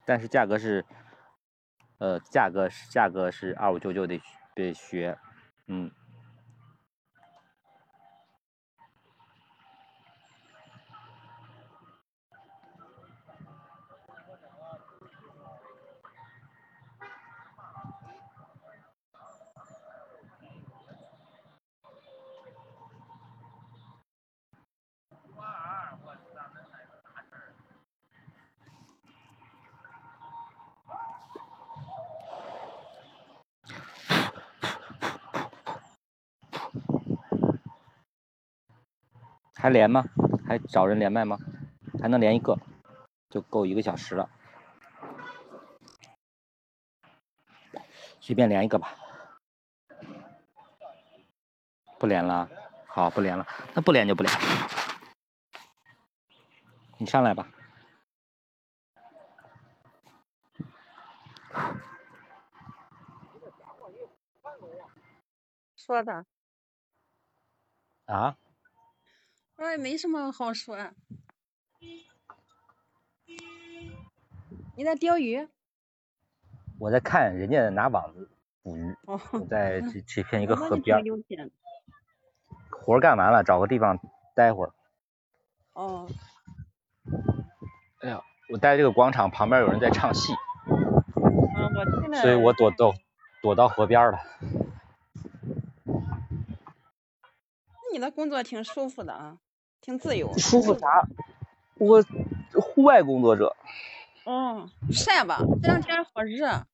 [0.04, 0.84] 但是价格是，
[1.98, 4.20] 呃，价格是价格是二五九九得
[4.54, 5.18] 得学，
[5.66, 5.90] 嗯。
[39.60, 40.04] 还连吗？
[40.46, 41.36] 还找人连麦吗？
[42.00, 42.58] 还能连一个，
[43.28, 44.30] 就够一个小时了。
[48.20, 48.94] 随便连一个吧。
[51.98, 52.48] 不连了，
[52.86, 54.32] 好，不连了，那不连就不连。
[56.96, 57.46] 你上来吧。
[65.76, 66.24] 说的，
[68.06, 68.38] 啊？
[69.60, 70.74] 我也没什么好说。
[74.74, 75.46] 你在钓鱼？
[76.78, 78.30] 我在看人家拿网子
[78.62, 81.04] 捕鱼，哦，我在这这片一个河边。
[82.70, 83.98] 活干完了，找个地方
[84.34, 84.72] 待会儿。
[85.74, 86.08] 哦，
[88.00, 90.32] 哎呀，我待这个广场旁边有人在唱戏，
[90.64, 92.22] 嗯，我听了。
[92.22, 92.94] 所以我躲到
[93.42, 94.18] 躲到河边儿了。
[97.92, 99.38] 你的工作挺舒服的啊，
[99.80, 100.32] 挺自由。
[100.38, 101.06] 舒服啥？
[101.78, 102.02] 我
[102.60, 103.56] 户外工作者，
[104.24, 106.66] 哦，晒吧，这两天好热。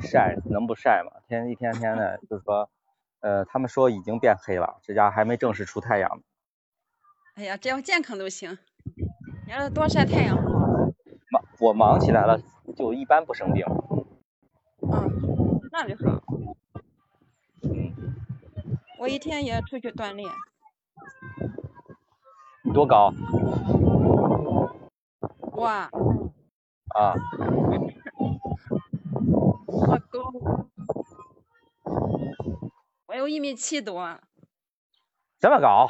[0.00, 1.20] 晒能不晒吗？
[1.26, 2.68] 天一天天的，就是说，
[3.20, 6.22] 呃，他们说已经变黑了，这家还没正式出太阳呢。
[7.34, 8.58] 哎呀，只要健康都行。
[9.46, 10.50] 你要是多晒太阳好。
[11.30, 12.38] 忙我忙起来了，
[12.76, 13.64] 就一般不生病。
[14.82, 16.22] 嗯，那就好。
[17.62, 17.94] 嗯，
[18.98, 20.28] 我一天也出去锻炼。
[22.72, 23.12] 你多高？
[25.52, 25.90] 我啊
[26.94, 27.14] 啊，
[29.66, 30.32] 我高，
[33.08, 34.18] 我有一米七多。
[35.38, 35.86] 这么高？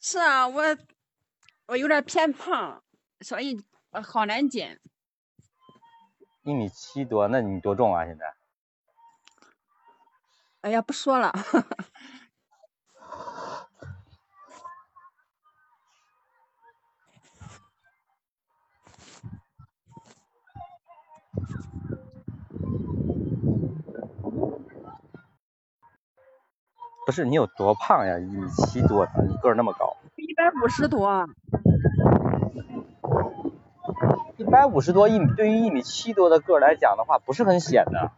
[0.00, 0.62] 是啊，我
[1.66, 2.80] 我有点偏胖，
[3.22, 3.60] 所以
[3.90, 4.80] 我好难减。
[6.44, 7.26] 一米七多？
[7.26, 8.04] 那你多重啊？
[8.06, 8.36] 现在？
[10.60, 11.32] 哎呀，不说了。
[27.06, 28.18] 不是你有多胖呀？
[28.18, 29.96] 一米七多呢，你个儿那么高。
[30.16, 31.26] 一百五十多。
[34.36, 38.12] 一百五十多一米，对于一米七多的个儿来讲的话，不是很显的。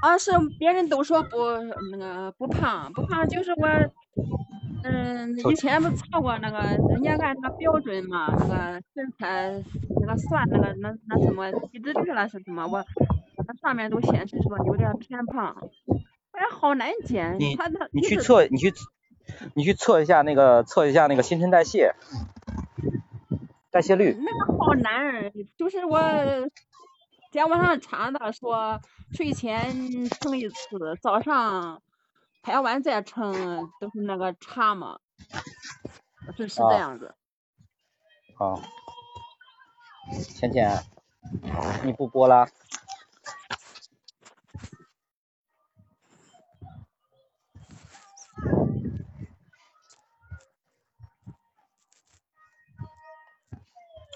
[0.00, 1.58] 啊，是别人都说不
[1.90, 3.66] 那个不胖，不胖就是我，
[4.88, 6.58] 嗯，以前不测过那个，
[6.92, 9.60] 人家按那标准嘛，那个身材
[10.00, 12.84] 那个算那个那那什么体脂率了是什么，我
[13.46, 15.56] 那上面都显示说有点偏胖，
[16.30, 17.36] 哎呀，好难减。
[17.38, 17.56] 你
[17.90, 18.72] 你去测，你去
[19.54, 21.94] 你去测一下那个测一下那个新陈代谢，
[23.72, 24.16] 代谢率。
[24.18, 26.00] 那个好难，就是我
[27.32, 28.80] 在网上查的，说
[29.12, 31.82] 睡前称一次，早上
[32.46, 35.00] 拍完再称，都是那个查嘛，
[36.36, 37.16] 是是这啊样子。
[38.38, 38.62] 好，
[40.12, 40.84] 浅浅，
[41.84, 42.46] 你不播了？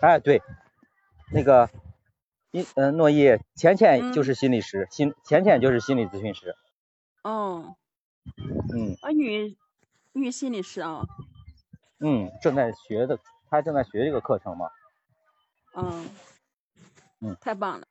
[0.01, 0.41] 哎，对，
[1.33, 1.69] 那个，
[2.53, 6.55] 一嗯，诺伊，浅浅就是心理师，心浅浅就是心理咨询师。
[7.25, 7.75] 哦，
[8.73, 9.57] 嗯啊，女
[10.13, 11.03] 女心理师啊，
[11.99, 13.19] 嗯，正在学的，
[13.49, 14.71] 她正在学这个课程嘛。
[15.75, 16.09] 嗯，
[17.21, 17.87] 嗯太棒了。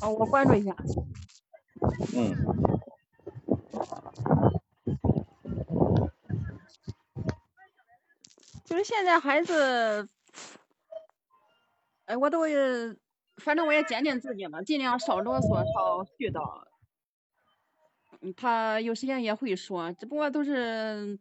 [0.00, 0.74] 哦，我关注一下。
[2.14, 2.34] 嗯，
[8.64, 10.08] 就是现在孩子，
[12.06, 12.56] 哎，我都也，
[13.36, 16.64] 反正我也检点自己嘛，尽量少啰嗦，少絮叨。
[18.36, 21.18] 他有时间也会说，只不过都是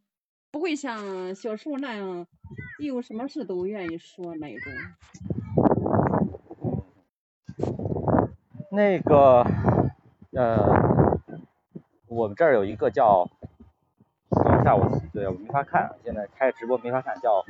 [0.51, 2.25] 不会像小时候那样，
[2.79, 4.71] 一有什么事都愿意说那一种。
[8.71, 9.45] 那个，
[10.31, 11.19] 呃，
[12.07, 13.27] 我们这儿有一个叫，
[14.29, 17.43] 等一下我对我没法看，现在开直播没法看，叫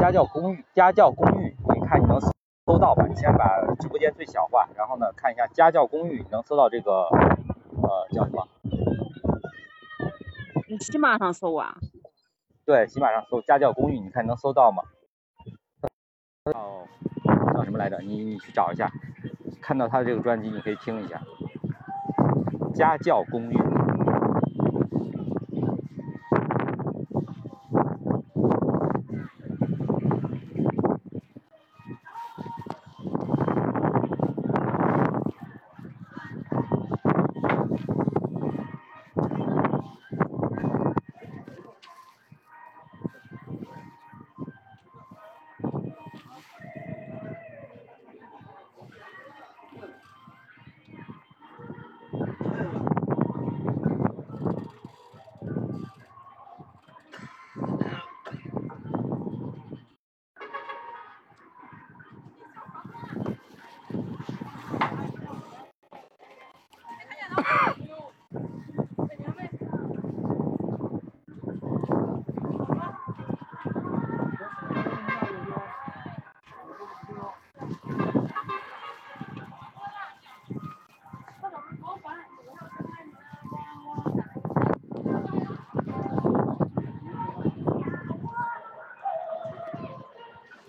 [0.00, 2.33] 家教公寓，家教公寓，你看你能搜
[2.78, 3.06] 到吧？
[3.08, 7.08] 你先把直播间最小化，然后呢看一下家教公寓，你能搜到这个，
[7.82, 8.46] 呃，叫什么？
[10.68, 11.76] 你喜马上搜啊？
[12.64, 14.82] 对，喜马上搜家教公寓，你看能搜到吗？
[16.44, 16.86] 叫
[17.54, 17.98] 叫什么来着？
[18.00, 18.90] 你你去找一下，
[19.60, 21.20] 看到他的这个专辑，你可以听一下。
[22.74, 23.83] 家教公寓。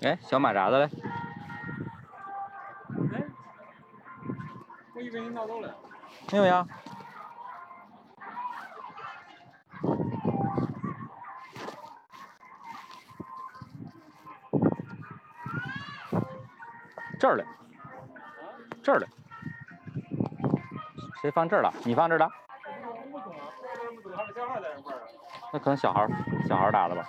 [0.05, 0.87] 哎，小马扎子嘞？
[3.11, 3.23] 哎，
[4.93, 5.75] 我以为你拿走了。
[6.31, 6.63] 没有呀。
[17.19, 17.45] 这儿嘞，
[18.83, 19.07] 这儿嘞，
[21.19, 21.73] 谁放这儿了？
[21.83, 22.29] 你放这儿的？
[23.11, 23.49] 我不懂啊，
[24.03, 24.67] 不知道他们小孩在
[25.51, 26.09] 那可能小孩儿
[26.47, 27.07] 小孩儿打的吧。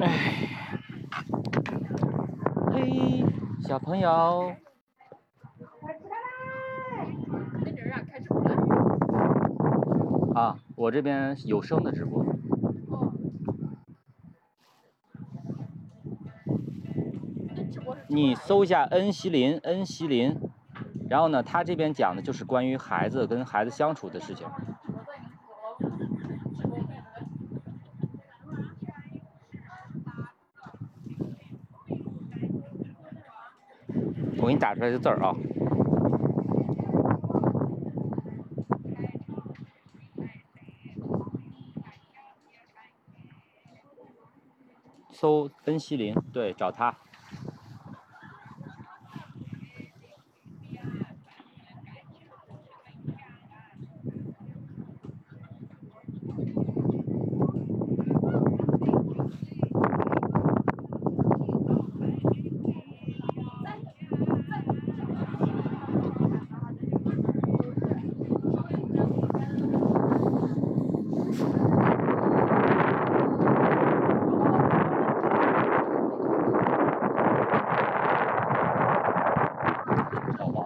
[0.00, 0.08] 哎，
[2.72, 3.24] 嘿，
[3.72, 4.52] 小朋友，
[10.34, 12.22] 啊，我这边有声的直播。
[18.08, 20.38] 你搜一下恩熙林，恩熙林，
[21.08, 24.46] 然后呢，他这边讲的就是关于孩子跟孩子相处的事情。
[34.42, 35.32] 我给你打出来的字儿啊。
[45.12, 46.92] 搜恩熙林，对，找他。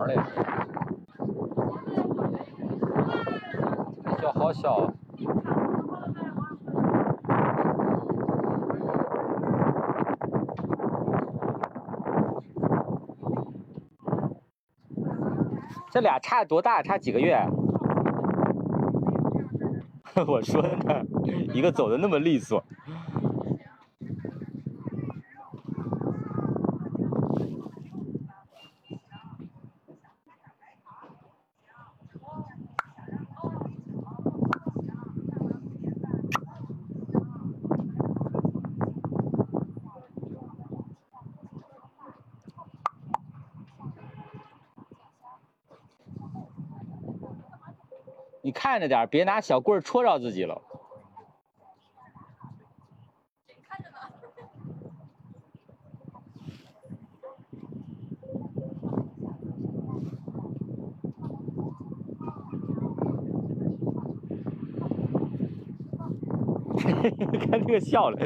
[0.09, 0.15] 哎，
[4.05, 4.93] 这小好小。
[15.91, 16.83] 这俩差多大？
[16.83, 17.39] 差几个月。
[20.27, 20.69] 我说呢，
[21.53, 22.63] 一个走的那么利索。
[48.77, 50.61] 看着点，别拿小棍戳着自己了。
[67.51, 68.19] 看这个笑了。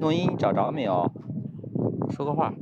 [0.00, 1.10] 诺音找着没有？
[2.10, 2.54] 说个话。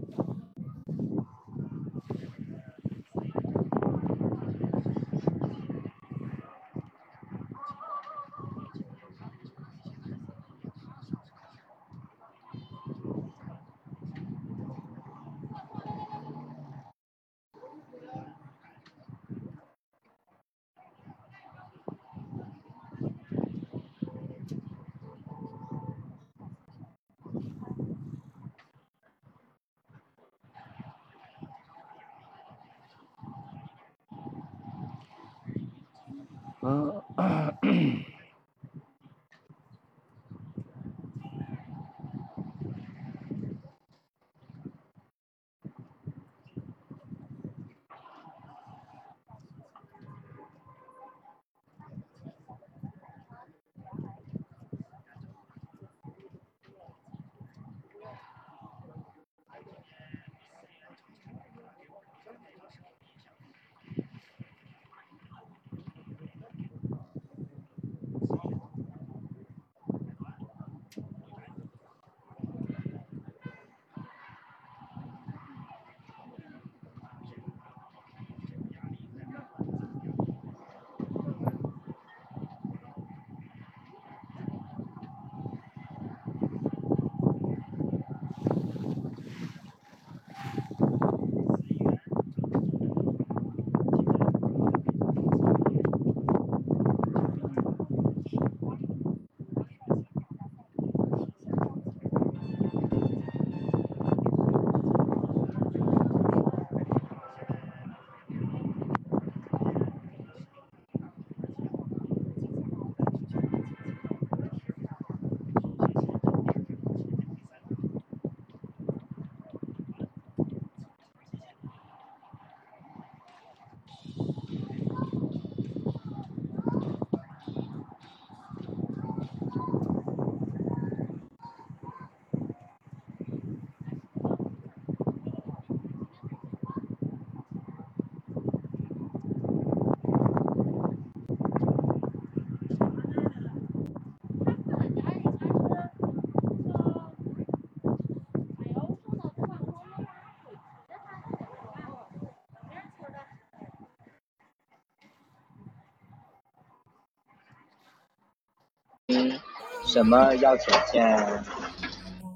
[159.97, 161.17] 什么要钱钱？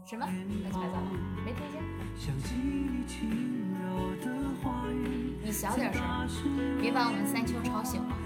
[0.06, 0.24] 什么？
[0.24, 0.96] 乱七八糟，
[1.44, 1.76] 没听见。
[5.42, 6.00] 你小点声，
[6.80, 8.16] 别把我们三秋吵醒了。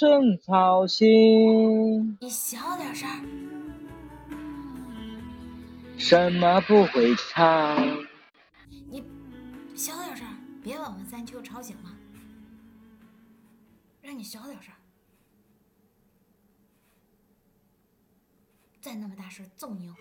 [0.00, 2.16] 寸草心。
[2.22, 3.06] 你小点声
[5.98, 7.76] 什么不会唱
[8.88, 9.04] 你
[9.74, 10.26] 小点声
[10.62, 11.94] 别把我们三舅吵醒了。
[14.00, 14.72] 让你小点声
[18.80, 19.94] 再那么大声揍你哦。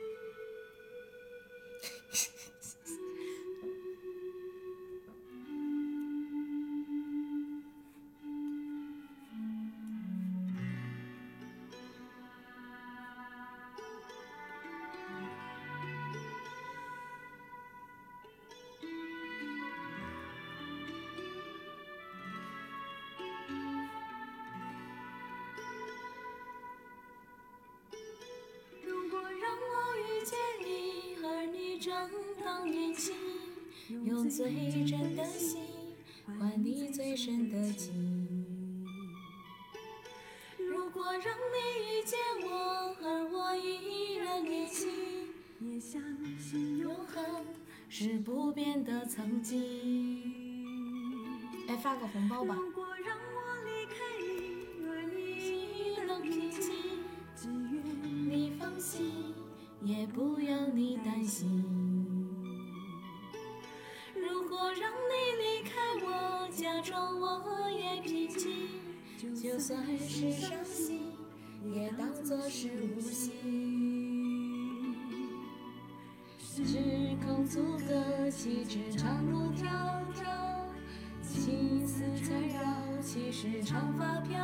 [83.41, 84.37] 是长发飘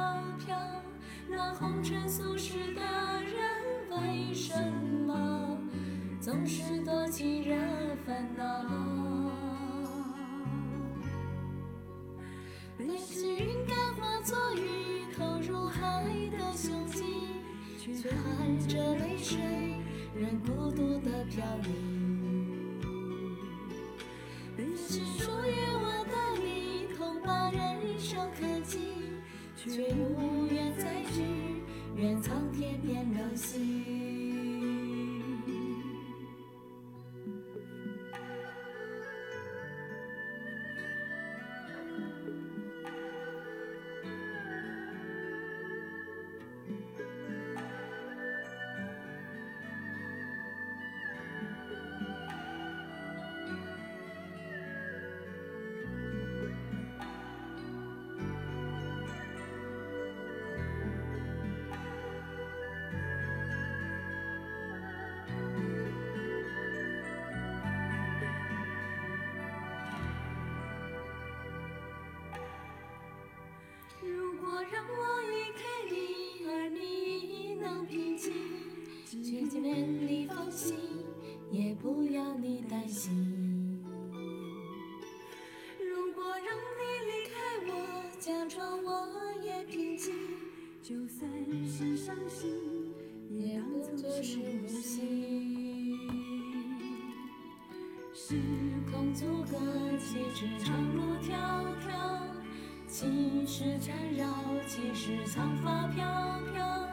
[0.45, 0.57] 飘
[1.27, 3.35] 那红尘俗世的人
[3.91, 4.53] 为什
[5.05, 5.57] 么
[6.21, 7.57] 总是多情惹
[8.07, 8.63] 烦恼？
[12.79, 17.05] 也许云该化作雨投入海的胸襟
[17.77, 19.37] 却含着泪水
[20.15, 22.05] 任孤独的飘零。
[29.67, 31.23] 却无缘再聚
[31.95, 33.84] 怨苍天变了心
[105.05, 106.03] 是长发飘
[106.51, 106.87] 飘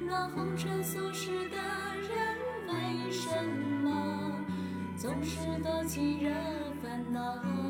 [0.00, 1.56] 那红尘俗世的
[2.00, 3.28] 人为什
[3.84, 4.32] 么
[4.96, 6.30] 总是多情惹
[6.82, 7.67] 烦恼？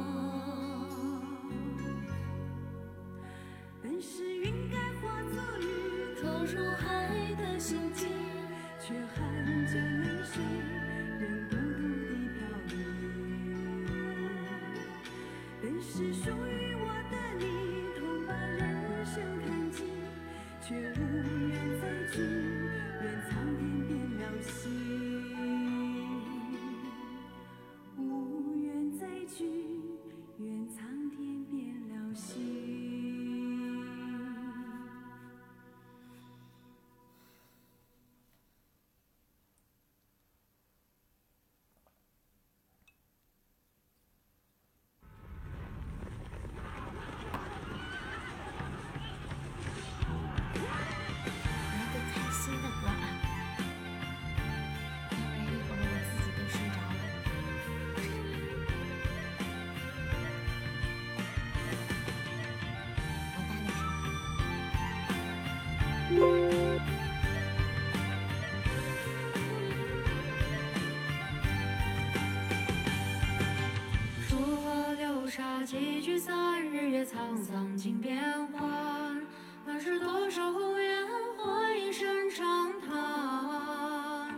[78.01, 78.17] 变
[78.49, 79.23] 幻，
[79.67, 84.35] 乱世多少红颜，换一声长叹。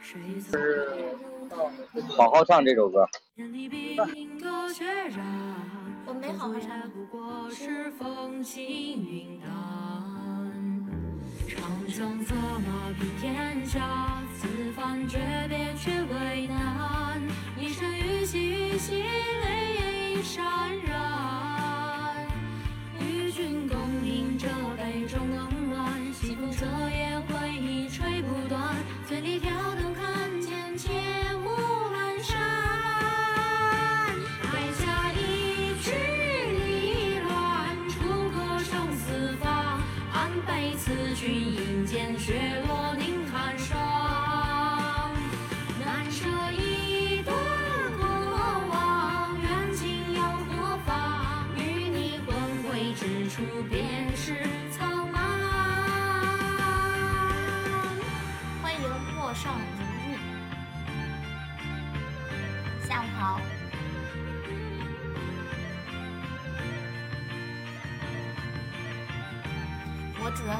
[0.00, 0.60] 谁曾
[2.16, 3.06] 好好唱这首歌。
[3.34, 3.68] 里
[5.08, 9.48] 染，不过是风轻云淡，
[11.48, 17.20] 长枪策马平天下，此番诀别却为难。
[17.58, 17.68] 一，
[19.44, 19.81] 泪眼。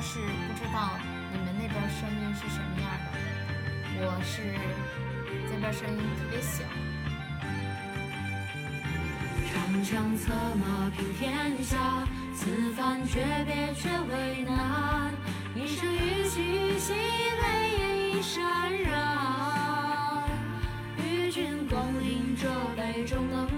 [0.02, 0.98] 是，不知道
[1.32, 3.12] 你们那边声音是什么样的。
[4.04, 4.42] 我是
[5.48, 6.64] 这边声音特别小。
[9.48, 15.14] 长枪策马平天下，此番诀别却为难。
[15.54, 17.44] 一声虞兮虞兮，泪
[17.78, 17.80] 眼
[18.10, 18.40] 已潸
[18.84, 20.24] 然。
[20.98, 23.51] 与君共饮这杯中的。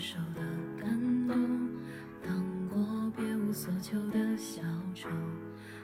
[0.00, 0.40] 受的
[0.80, 1.36] 感动
[2.26, 4.62] 当过别无所求的小
[4.94, 5.10] 丑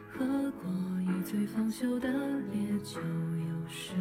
[0.08, 0.70] 喝过
[1.02, 2.08] 一醉方休的
[2.50, 3.92] 烈酒有时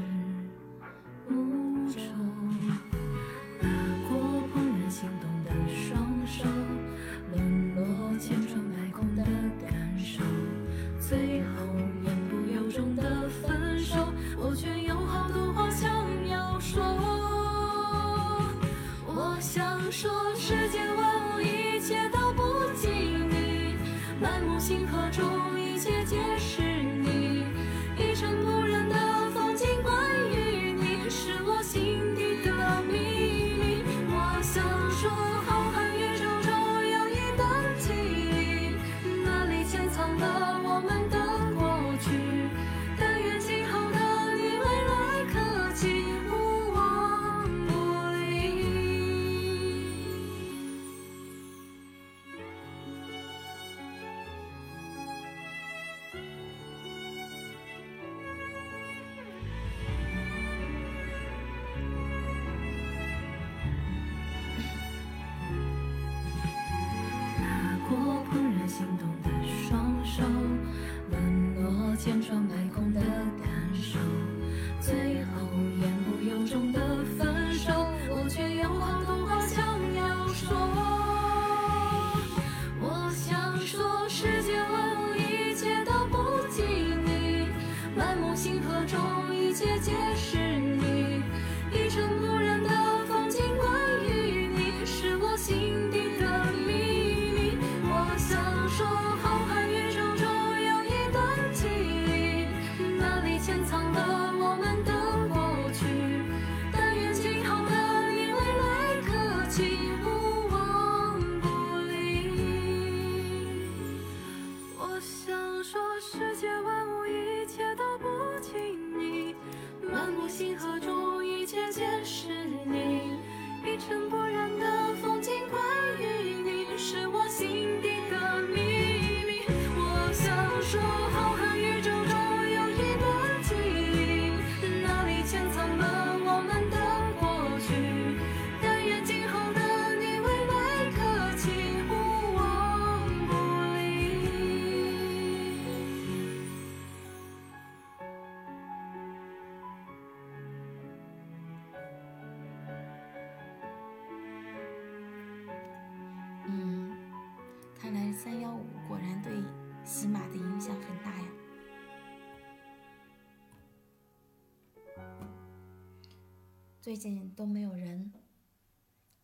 [166.95, 168.09] 最近都没有人，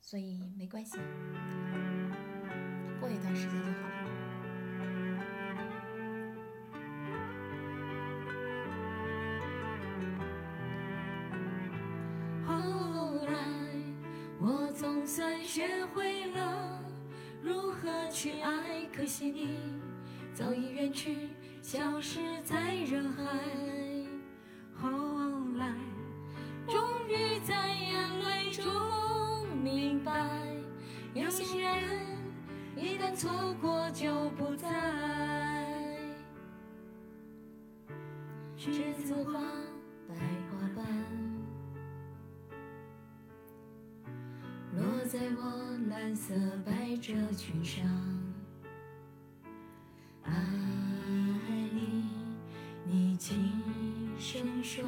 [0.02, 0.98] 所以没关系，
[3.00, 3.96] 过一段时间就好了。
[12.46, 13.34] 后来，
[14.38, 16.84] 我总算学会了
[17.42, 19.58] 如何去爱，可惜你
[20.34, 21.30] 早已远去，
[21.62, 23.71] 消失在人海。
[31.14, 31.78] 有些人
[32.78, 34.70] 一旦错过就不再。
[38.58, 39.42] 栀子花，
[40.08, 40.16] 白
[40.50, 40.86] 花瓣。
[44.78, 46.34] 落在我蓝色
[46.66, 47.86] 百褶裙上。
[50.24, 50.32] 爱
[51.74, 52.08] 你，
[52.86, 53.52] 你轻
[54.18, 54.86] 声说。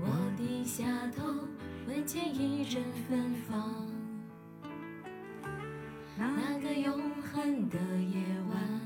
[0.00, 1.22] 我低下头，
[1.86, 3.91] 闻见一阵芬芳。
[6.30, 8.80] 那个永恒的夜晚，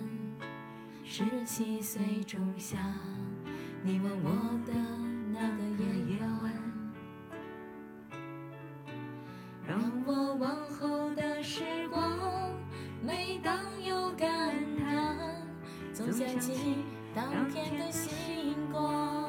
[1.04, 2.78] 十七岁仲夏，
[3.82, 4.30] 你吻我
[4.64, 4.72] 的
[5.32, 5.40] 那
[5.76, 6.52] 个夜晚。
[9.66, 12.18] 让我往后的时光，
[13.02, 15.16] 每当有感叹，
[15.92, 16.76] 总想起
[17.14, 19.28] 当天的星光。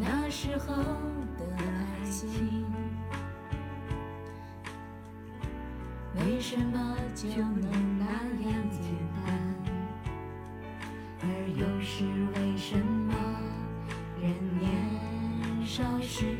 [0.00, 0.74] 那时候
[1.36, 2.64] 的爱情，
[6.16, 8.04] 为什么就能那
[8.48, 8.80] 样简
[9.16, 9.26] 单？
[11.20, 11.24] 而
[11.56, 12.04] 又是
[12.34, 13.14] 为什么
[14.20, 16.36] 人年少时？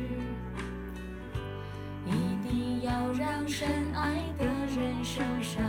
[2.05, 2.09] 一
[2.47, 5.63] 定要让深爱的人受伤。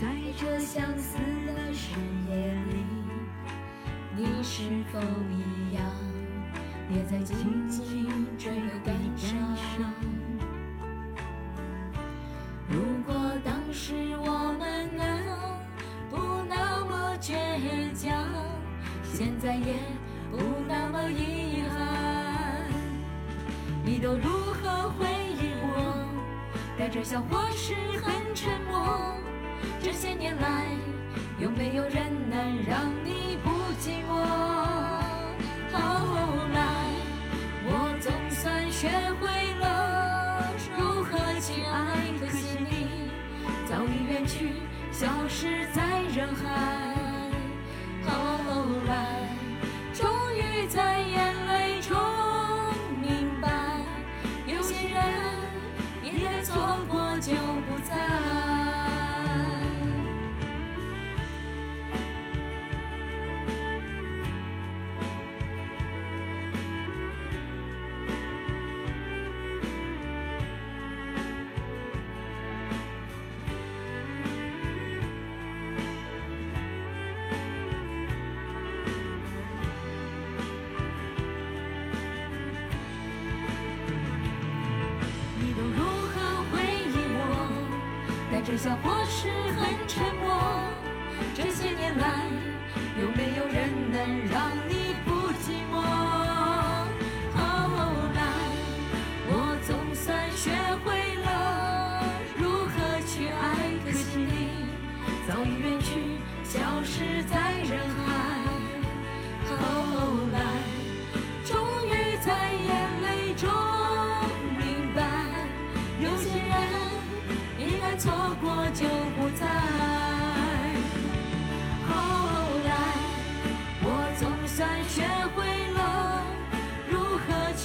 [0.00, 0.06] 在
[0.36, 1.16] 这相似
[1.46, 1.98] 的深
[2.28, 2.84] 夜里，
[4.16, 4.62] 你是
[4.92, 5.00] 否
[5.30, 5.82] 一样，
[6.90, 8.52] 也在紧紧追
[8.84, 8.94] 赶
[27.08, 27.74] 笑或是
[28.04, 28.17] 很
[88.58, 90.36] 笑或是很沉默。
[91.32, 92.27] 这些年来，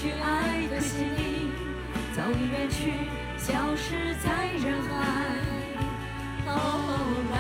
[0.03, 1.49] 去爱，可惜你
[2.13, 2.91] 早已远去，
[3.37, 4.91] 消失在人海。
[6.45, 6.51] 后
[7.31, 7.33] 来，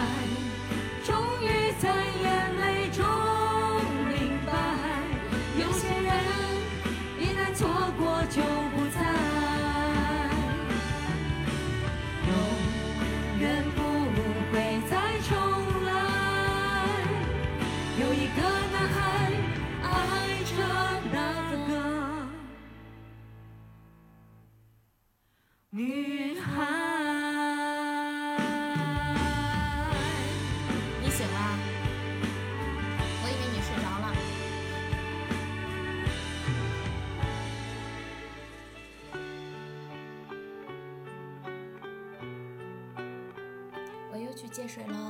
[44.53, 45.02] 接水了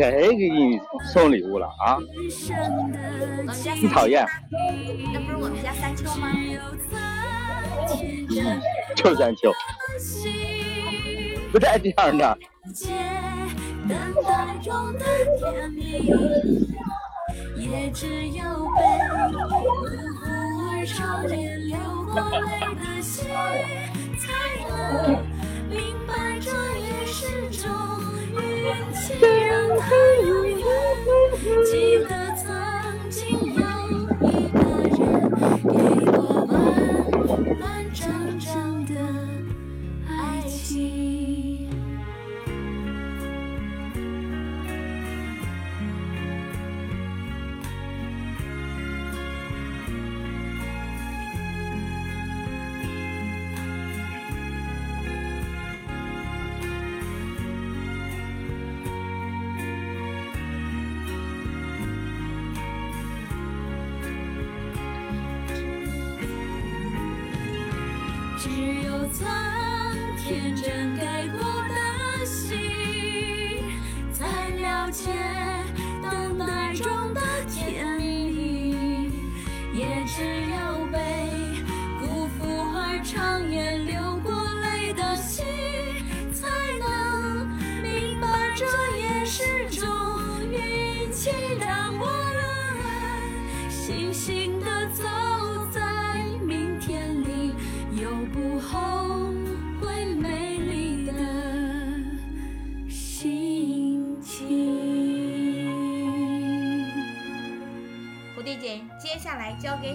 [0.00, 0.80] 谁给你
[1.12, 1.98] 送礼物了啊？
[3.80, 4.26] 你讨厌？
[5.12, 6.32] 那不是我们家三秋吗？
[8.96, 9.52] 就三秋，
[11.52, 12.38] 不带这样的。
[17.56, 18.42] 也只有
[18.76, 19.28] 被而
[21.28, 21.76] 流
[22.12, 23.26] 过泪的心，
[24.18, 24.24] 才
[24.66, 25.29] 能。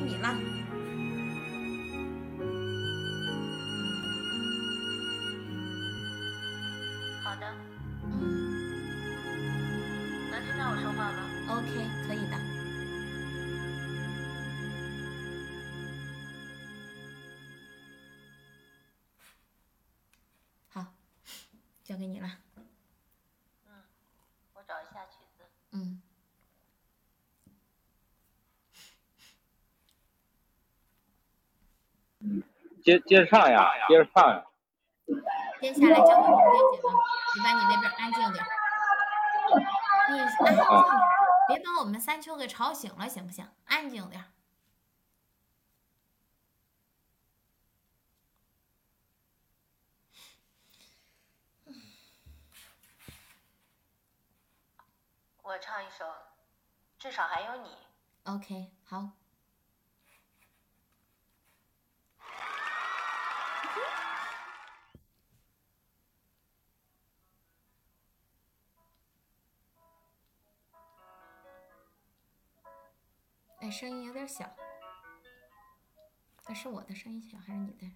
[0.06, 0.38] 你了
[32.86, 34.45] 接接着唱呀接着唱
[35.60, 36.41] 接下来交给你了
[37.36, 38.45] 你把你那边安静点
[40.12, 40.66] 你安静点
[41.48, 43.48] 别把我们三秋给吵醒了行不行？
[43.66, 44.24] 安静点
[55.41, 56.06] 我唱一首
[56.98, 57.70] 至少还有你。
[58.24, 59.10] Ok 好。
[73.72, 74.50] 声音有点小。
[76.48, 77.92] 那是我的声音小还是你的？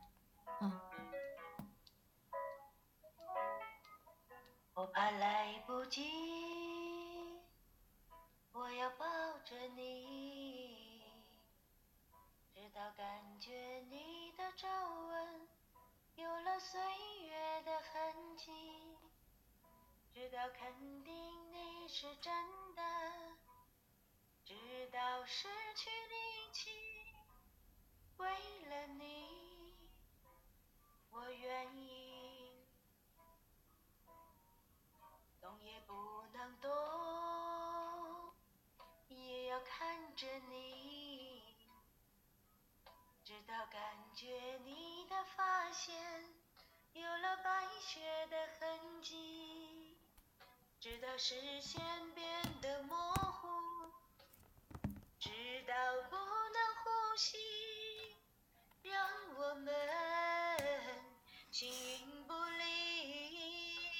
[4.74, 6.10] 我怕来不及
[8.54, 9.06] 我要抱
[9.44, 11.04] 着你
[12.54, 13.52] 直到感觉
[13.90, 15.48] 你的皱纹
[16.16, 16.80] 有了岁
[17.28, 18.98] 月的痕迹
[20.14, 21.14] 直到肯定
[21.52, 22.34] 你是真
[22.76, 22.82] 的
[24.49, 24.55] 直
[24.91, 26.71] 到失去力气，
[28.17, 28.27] 为
[28.67, 29.77] 了你，
[31.11, 32.65] 我愿意。
[35.39, 35.93] 动也不
[36.34, 36.67] 能动，
[39.09, 41.55] 也要看着你，
[43.23, 43.80] 直到感
[44.15, 45.95] 觉你的发线
[46.93, 49.95] 有了白雪的痕迹，
[50.80, 51.80] 直到视线
[52.15, 53.47] 变得模糊，
[55.20, 55.30] 直
[55.68, 55.74] 到
[56.10, 57.38] 不能呼吸，
[58.84, 58.96] 让
[59.36, 59.74] 我们
[61.52, 63.91] 形影不离。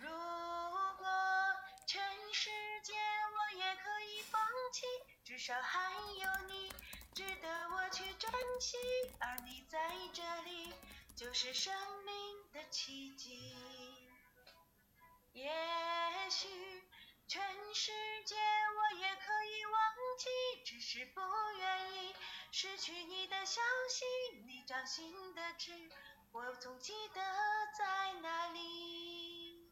[0.00, 1.06] 如果
[1.86, 2.02] 全
[2.32, 2.48] 世
[2.82, 4.40] 界我也可以放
[4.72, 4.86] 弃，
[5.22, 6.72] 至少还有你
[7.14, 8.78] 值得我去珍惜，
[9.20, 10.72] 而你在这里
[11.14, 11.74] 就是生
[12.06, 13.54] 命的奇迹。
[15.34, 15.52] 也
[16.30, 16.48] 许
[17.28, 17.42] 全
[17.74, 17.92] 世
[18.24, 19.74] 界我也可以忘
[20.16, 20.30] 记，
[20.64, 21.20] 只是不
[21.58, 22.14] 愿意
[22.50, 23.60] 失去你的消
[23.90, 24.06] 息，
[24.46, 25.90] 你掌心的痣，
[26.32, 27.20] 我总记得
[27.78, 29.70] 在哪里。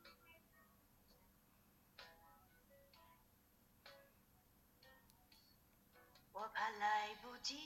[6.34, 7.56] 我怕来不及，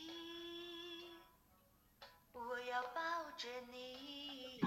[2.33, 3.01] 我要抱
[3.37, 4.61] 着你。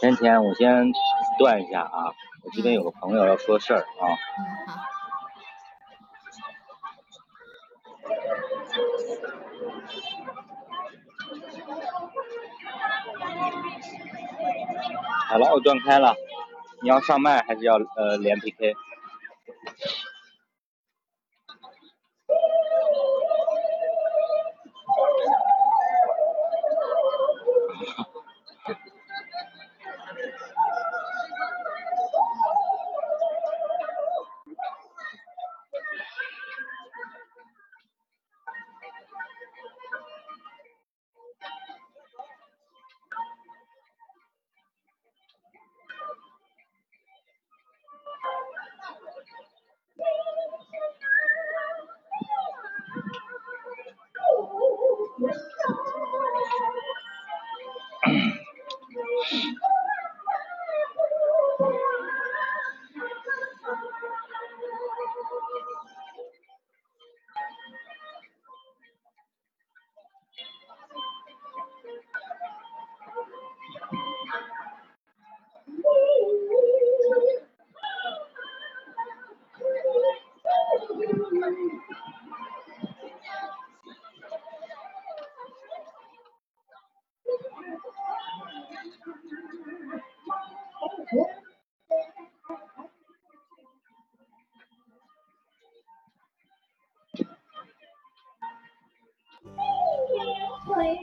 [0.00, 0.90] 甜甜，我先
[1.38, 4.04] 断一下啊，我这边有个朋友要说事儿啊。
[4.38, 4.82] 嗯，好。
[15.28, 16.14] 好了，我断开了。
[16.82, 18.74] 你要上麦还是要呃连 PK？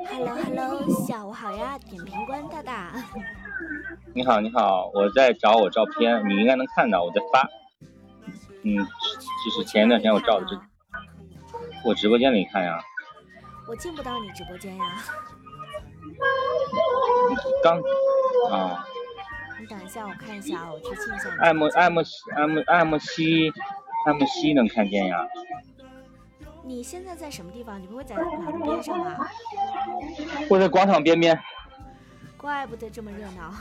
[0.07, 2.91] Hello，下午好呀，点评官大大。
[4.13, 7.49] 你好，你好，我在找我照片，你应该能看到我在发。
[8.63, 10.59] 嗯，就是前一段时间我照的这，
[11.83, 12.79] 我直播间里看呀。
[13.67, 14.83] 我进不到你直播间呀。
[17.63, 17.79] 刚
[18.51, 18.85] 啊。
[19.59, 21.29] 你等一下，我看一下啊，我去进一下。
[21.41, 22.01] 艾莫艾莫
[22.35, 23.51] 艾莫艾莫西
[24.05, 25.27] 艾莫西能看见呀？
[26.63, 27.81] 你现在在什么地方？
[27.81, 28.21] 你不会在马
[28.51, 29.17] 路边上吧？
[30.47, 31.39] 我在广场边边。
[32.37, 33.51] 怪不得这么热闹。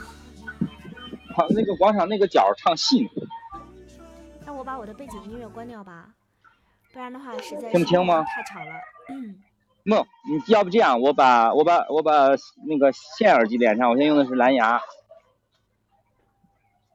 [1.35, 3.09] 好，那个广场那个角唱戏呢。
[4.45, 6.13] 那我把我的背景音乐关掉吧，
[6.93, 8.23] 不然的话实在听不清吗？
[8.23, 8.71] 太吵了。
[9.09, 9.41] 嗯。
[9.83, 12.29] 梦，你要不这样，我把我把我把
[12.67, 14.81] 那个线耳机连上，我现在用的是蓝牙。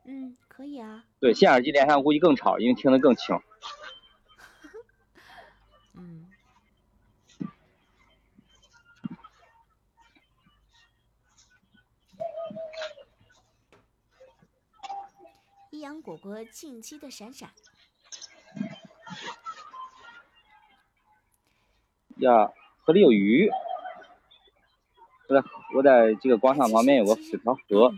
[0.04, 1.04] 嗯，可以啊。
[1.18, 3.40] 对，线耳机连上估计更吵，因为听得更清。
[5.94, 6.26] 嗯。
[15.70, 17.48] 一阳果果近期的闪闪。
[22.18, 22.52] 呀，
[22.84, 23.50] 河里有鱼。
[25.26, 25.42] 我在
[25.74, 27.90] 我在这个广场旁边有个水条河。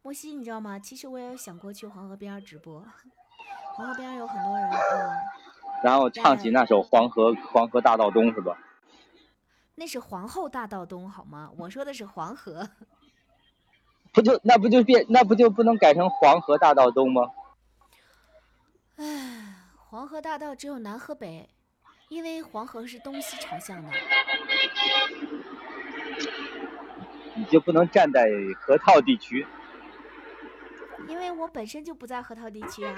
[0.00, 0.78] 莫西，你知道吗？
[0.78, 2.82] 其实我也想过去黄河边直播，
[3.74, 5.10] 黄河边有很多人，嗯。
[5.84, 8.56] 然后唱起那首《黄河黄河大道东》是吧？
[9.74, 11.50] 那是皇后大道东好吗？
[11.58, 12.66] 我说的是黄河。
[14.16, 17.32] 不就那不就变那不就不能改成黄河大道东吗？
[18.96, 19.04] 唉，
[19.76, 21.46] 黄河大道只有南和北，
[22.08, 23.90] 因为黄河是东西朝向的。
[27.34, 28.26] 你就不能站在
[28.58, 29.46] 河套地区？
[31.06, 32.96] 因为我本身就不在河套地区啊。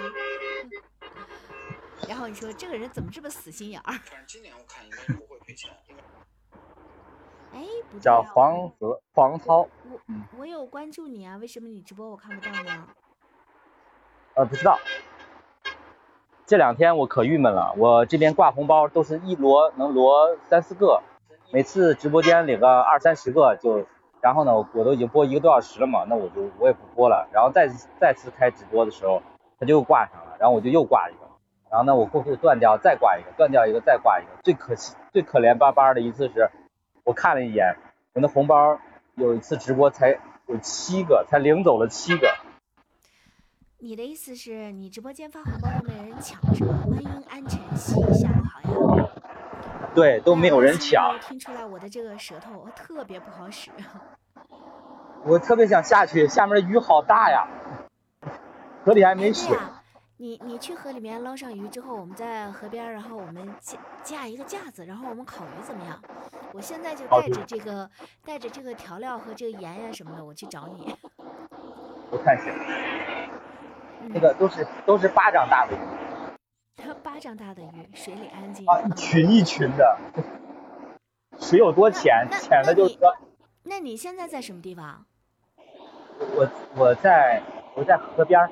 [2.09, 3.93] 然后你说这个人怎么这么死心眼儿？
[3.93, 6.03] 反正今年我看应该是不会赔钱，因为
[7.53, 7.61] 哎，
[7.91, 12.87] 不对叫啊，黄河黄涛，我嗯我有关注你啊，为什么你直播我看不到呢？
[14.35, 14.79] 呃，不知道。
[16.47, 21.03] 这两天我可郁闷了，我这边挂红包都是一摞能摞三四个，
[21.53, 23.85] 每次直播间领个二三十个就，
[24.23, 27.69] 然后呢，我我都已经播一个多小时了嘛，那我就我也不播了，然后再
[28.01, 29.23] 再次开直播的时候，
[29.61, 31.29] 他就又挂上了，然后我就又挂一个，
[31.71, 36.51] 然后呢，我过去断掉，再挂一个，断掉一个，再挂一个，最可惜最可怜巴巴的一次是，
[37.09, 37.75] 我看了一眼，
[38.13, 38.79] 我那红包
[39.15, 40.11] 有一次直播才
[40.47, 42.31] 有七个，才领走了七个。
[43.79, 46.75] 你的意思是你直播间发红包都没人抢是吧？
[46.85, 49.09] 欢迎安晨曦下午好呀。
[49.95, 51.19] 对，都没有人抢。
[51.23, 53.71] 听出来我的这个舌头特别不好使。
[55.25, 57.49] 我特别想下去，下面的雨好大呀，
[58.85, 59.57] 河里还没水。
[59.57, 59.78] 呀，
[60.21, 66.03] 你你去河里面捞上鱼之后，我们在河边，然后我们架架一个架子，然后我们烤鱼怎么样？
[66.53, 67.89] 我现在就带着这个
[68.25, 70.93] 带着这个调料和这个盐呀什么的，我去找你。
[72.11, 72.53] 不太行，
[74.03, 75.79] 嗯 那个都是都是巴掌大的鱼
[77.01, 78.67] 巴掌大的鱼，水里安静。
[78.67, 79.99] 啊，一嗯群一群的。
[81.39, 82.27] 水有多浅？
[82.33, 82.99] 浅的就说
[83.63, 85.07] 那你现在在什么地方？
[86.35, 87.41] 我我在
[87.77, 88.51] 我在河边儿，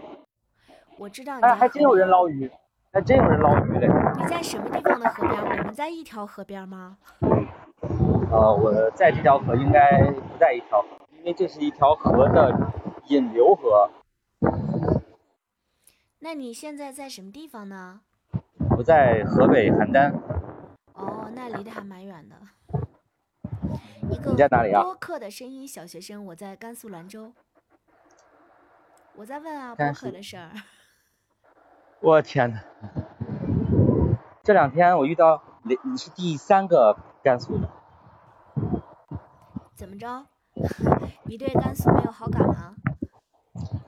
[0.98, 2.51] 我知道你哎，还真有人捞鱼，
[2.93, 3.86] 还真有人捞鱼嘞。
[4.18, 5.43] 你在什么地方的河边？
[5.43, 6.97] 我们在一条河边儿吗？
[8.31, 12.51] 呃，我在这条河应该不在一条河，因为这是一条河的
[13.09, 13.90] 引流河。
[16.18, 18.01] 那你现在在什么地方呢？
[18.78, 20.12] 我在河北邯郸，
[20.94, 22.36] 哦，那离得还蛮远的。
[24.10, 27.32] 一个你在哪里啊播客的声音小学生，我在甘肃兰州。
[29.14, 30.51] 我在问啊，播客的事儿。
[32.01, 32.60] 我天呐，
[34.44, 37.68] 这两天我遇到你你是第三个甘肃的，
[39.74, 40.27] 怎么着？
[41.24, 42.77] 你对甘肃没有好感吗？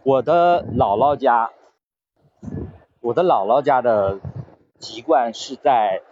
[0.02, 1.50] 我的姥姥家，
[3.00, 4.18] 我的姥姥家的
[4.78, 6.02] 籍贯是在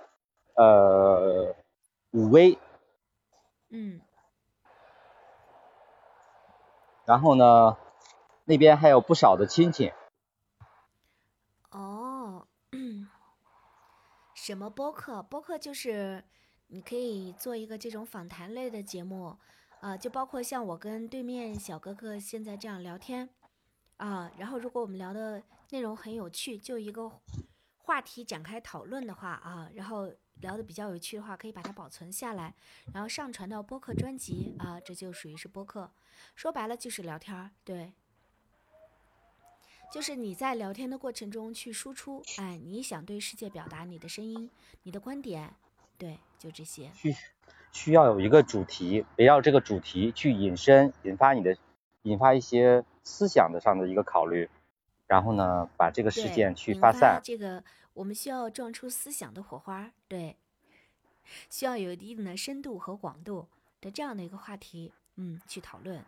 [0.55, 1.55] 呃
[2.13, 2.59] 武威，
[3.71, 4.01] 嗯，
[7.05, 7.77] 然后呢
[8.45, 9.93] 那边还有不少的亲戚，
[11.71, 12.47] 哦，
[14.47, 15.21] 什么播客？
[15.25, 16.23] 播客就是
[16.69, 19.37] 你可以做一个这种访谈类的节目，
[19.81, 23.29] 啊、就包括像我跟对面小哥哥现在这样聊天，
[23.97, 27.11] 啊、然后如果我们聊的内容很有趣，就一个
[27.79, 32.55] 话题展开讨论的话啊，然后聊的比较有趣的话，可以把它保存下来，
[32.95, 35.91] 然后上传到播客专辑啊，这就属于是播客。
[36.37, 37.95] 说白了就是聊天儿，对。
[39.93, 44.51] 就是你在聊天的过程中去输出，哎，你想对世界表达你的声音、
[44.83, 45.55] 你的观点，
[45.97, 46.91] 对，就这些。
[46.93, 47.15] 需
[47.73, 51.57] 需要有一个主题，围绕这个主题去引申，引发你的
[52.03, 54.51] 引发一些思想的上的一个考虑，
[55.07, 57.21] 然后呢把这个事件去引发发散。
[57.23, 57.65] 这个
[57.95, 60.37] 我们需要撞出思想的火花，对，
[61.49, 63.49] 需要有一定的深度和广度
[63.81, 66.05] 的这样的一个话题，嗯，去讨论。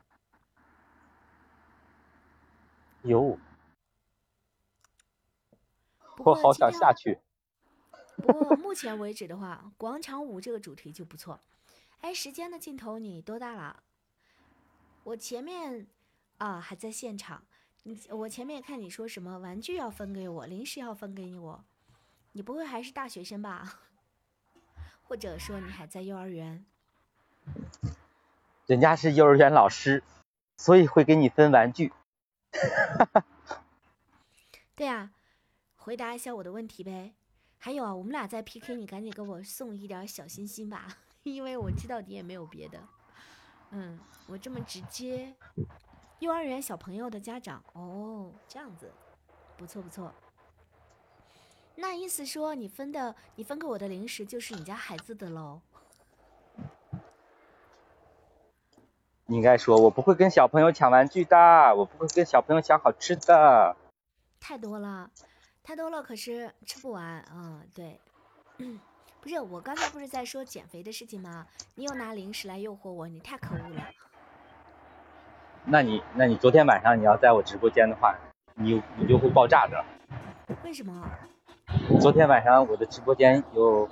[3.03, 3.39] 哟，不
[6.24, 7.20] 我好过今天想下去。
[8.16, 11.39] 不过目前为止的话，广场舞这个主题就不错。
[12.01, 13.82] 哎，时间的尽头你多大了？
[15.05, 15.86] 我前面
[16.39, 17.45] 啊还在现场，
[17.85, 21.65] 你我前面看你说什么玩具要分给我，零食要分给你我，
[22.32, 23.81] 你不会还是大学生吧？
[25.03, 26.65] 或者说你还在幼儿园？
[28.66, 30.03] 人家是幼儿园老师，
[30.59, 31.93] 所以会给你分玩具。
[34.77, 35.11] 对啊，
[35.89, 37.15] 回答一下我的问题呗。
[37.56, 40.86] 还有啊，我们俩在 PK，你赶紧给我送一点小心心吧，
[41.24, 42.78] 因为我知道你也没有别的。
[43.70, 45.35] 嗯，我这么直接，
[46.19, 48.93] 幼儿园小朋友的家长哦，这样子，
[49.56, 50.12] 不错不错。
[51.74, 55.62] 那意思说你分的，你分给我的零食就是你家孩子的喽？
[59.24, 63.74] 你应该说，我不会跟小朋友抢玩具的，我不会跟小朋友抢好吃的。
[64.39, 65.10] 太多了，
[65.69, 67.23] 太多了，可是吃不完。
[67.31, 68.01] 嗯，对，
[69.20, 71.47] 不是我刚才不是在说减肥的事情吗？
[71.74, 73.82] 你又拿零食来诱惑我，你太可恶了。
[75.66, 78.16] 那你那你昨天晚上你要在我直播间的话，
[78.55, 79.85] 你你就会爆炸的。
[80.65, 81.07] 为什么？
[82.01, 83.86] 昨天晚上我的直播间有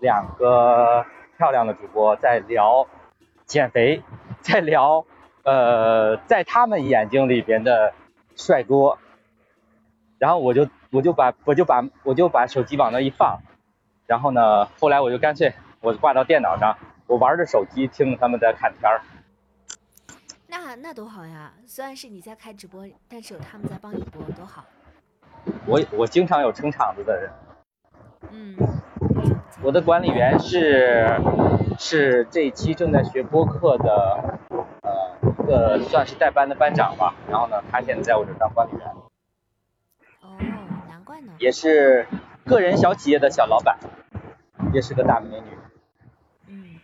[0.00, 1.06] 两个
[1.38, 2.88] 漂亮的主播在聊
[3.46, 4.02] 减肥，
[4.40, 5.06] 在聊
[5.44, 7.94] 呃在他们眼睛里边的
[8.34, 8.98] 帅哥，
[10.18, 13.40] 然后我就我就把我就把我就把手机往那一放，
[14.06, 19.00] 然后呢，后来我就干脆我挂到电脑上，我玩着手机听着他们在看片儿。
[20.48, 21.50] 那那多好呀！
[21.66, 24.66] 虽然是你在开直播，但是有他们在帮你播，多好。
[25.64, 27.30] 我我经常有撑场子的人，
[28.30, 28.56] 嗯，
[29.64, 31.18] 我的管理员是
[31.78, 34.38] 是这一期正在学播客的
[34.82, 38.86] 呃一个算是代班的班长吧，然后呢，他现在在我这当管理员。
[41.38, 42.06] 也是
[42.44, 43.78] 个人小企业的小老板，
[44.72, 45.46] 也是个大美女。
[46.48, 46.76] 嗯，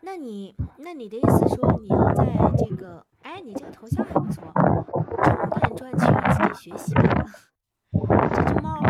[0.00, 2.24] 那你那你的意思说你要在
[2.56, 7.26] 这个，哎，你这个头像还不错，充电赚钱自己学习吧。
[8.34, 8.82] 这只猫，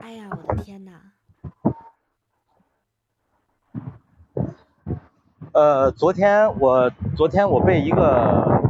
[0.00, 0.92] 哎呀，我的天呐！
[5.52, 8.60] 呃，昨天我昨天我被一个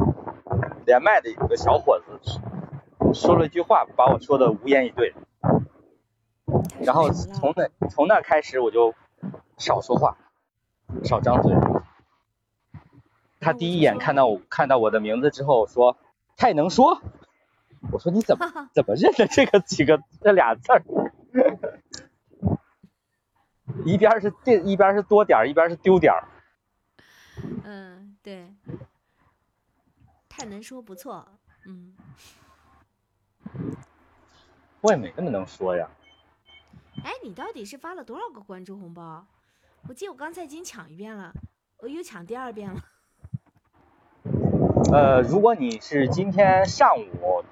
[0.87, 2.17] 连麦的一个小伙子
[3.13, 5.13] 说了一句话，把我说的无言以对。
[6.81, 8.95] 然后从那从那开始我就
[9.57, 10.17] 少说话，
[11.03, 11.53] 少张嘴。
[13.41, 15.97] 他第一眼看到我看到我的名字之后说
[16.37, 17.01] 太能说，
[17.91, 20.81] 我说你怎么怎么认得这个几个这俩字儿？
[23.83, 26.23] 一边是这一边是多点儿，一边是丢点儿。
[27.65, 28.47] 嗯，对，
[30.37, 31.27] 太能说不错，
[31.65, 31.95] 嗯。
[34.81, 35.89] 我也没那么能说呀。
[37.03, 39.25] 哎，你到底是发了多少个关注红包？
[39.87, 41.33] 我记得我刚才已经抢一遍了，
[41.77, 42.83] 我又抢第二遍了。
[44.93, 47.43] 呃，如果你是今天上午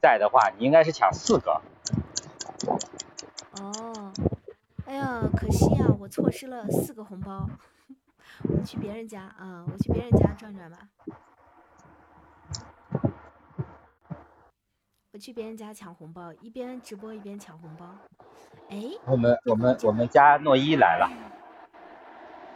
[0.00, 1.62] 在的话，你应该是抢四个。
[3.60, 4.12] 哦，
[4.84, 7.48] 哎呀，可惜啊，我错失了四个红包。
[8.50, 10.88] 我去别人家啊，我去别人家转转吧。
[15.14, 17.86] 我去别人家抢红包，一边直播一边抢红包。
[18.70, 21.06] 哎，我们我们我们家诺一来了，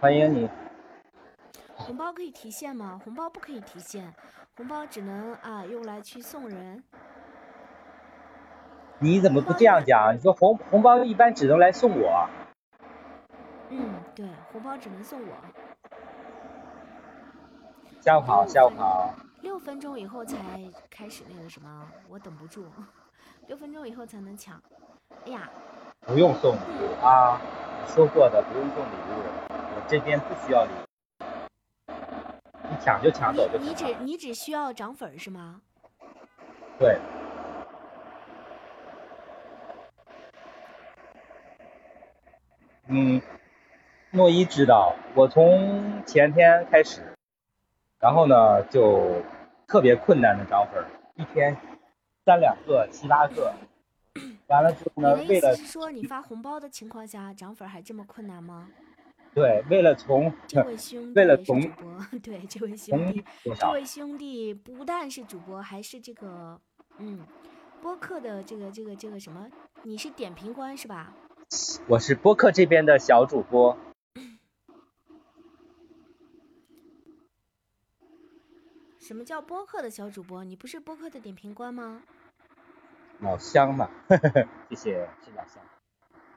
[0.01, 0.49] 欢迎你。
[1.75, 2.99] 红包可以提现吗？
[3.05, 4.15] 红包不可以提现，
[4.57, 6.83] 红包只能啊用来去送人。
[9.01, 10.15] 你怎么不这样讲？
[10.17, 12.27] 你说红红包一般只能来送我。
[13.69, 15.35] 嗯，对，红包只能送我。
[18.01, 19.15] 下午好，下午好。
[19.47, 20.37] 六分钟以后才
[20.91, 22.67] 开始那个什么，我等不住，
[23.47, 24.61] 六分钟以后才能抢。
[25.25, 25.49] 哎呀，
[26.01, 27.41] 不用送礼物啊，
[27.81, 31.95] 你说过的不用送礼物，我这边不需要礼物，
[32.69, 35.61] 你抢就抢走就你只你只需要涨粉是吗？
[36.77, 36.99] 对。
[42.89, 43.23] 嗯，
[44.11, 47.01] 诺一知道，我从前天开始，
[48.01, 49.23] 然后呢就
[49.67, 50.85] 特别困难的涨粉，
[51.17, 51.57] 一天
[52.25, 53.53] 三两个、七八个，
[54.47, 58.69] 完了之后呢，为了是说你发红包的情况下涨粉还这么困难吗？
[59.35, 63.25] 对，为了从这位兄弟 为了从主播，对这位兄弟，
[63.59, 66.59] 这位兄弟不但是主播，还是这个
[66.99, 67.21] 嗯
[67.83, 69.47] 播客的这个这个这个什么？
[69.83, 71.13] 你是点评官是吧？
[71.89, 73.77] 我是播客这边的小主播。
[79.07, 80.43] 什么叫播客的小主播？
[80.43, 82.03] 你不是播客的点评官吗？
[83.21, 85.63] 老乡嘛，呵呵呵，谢谢，是老乡。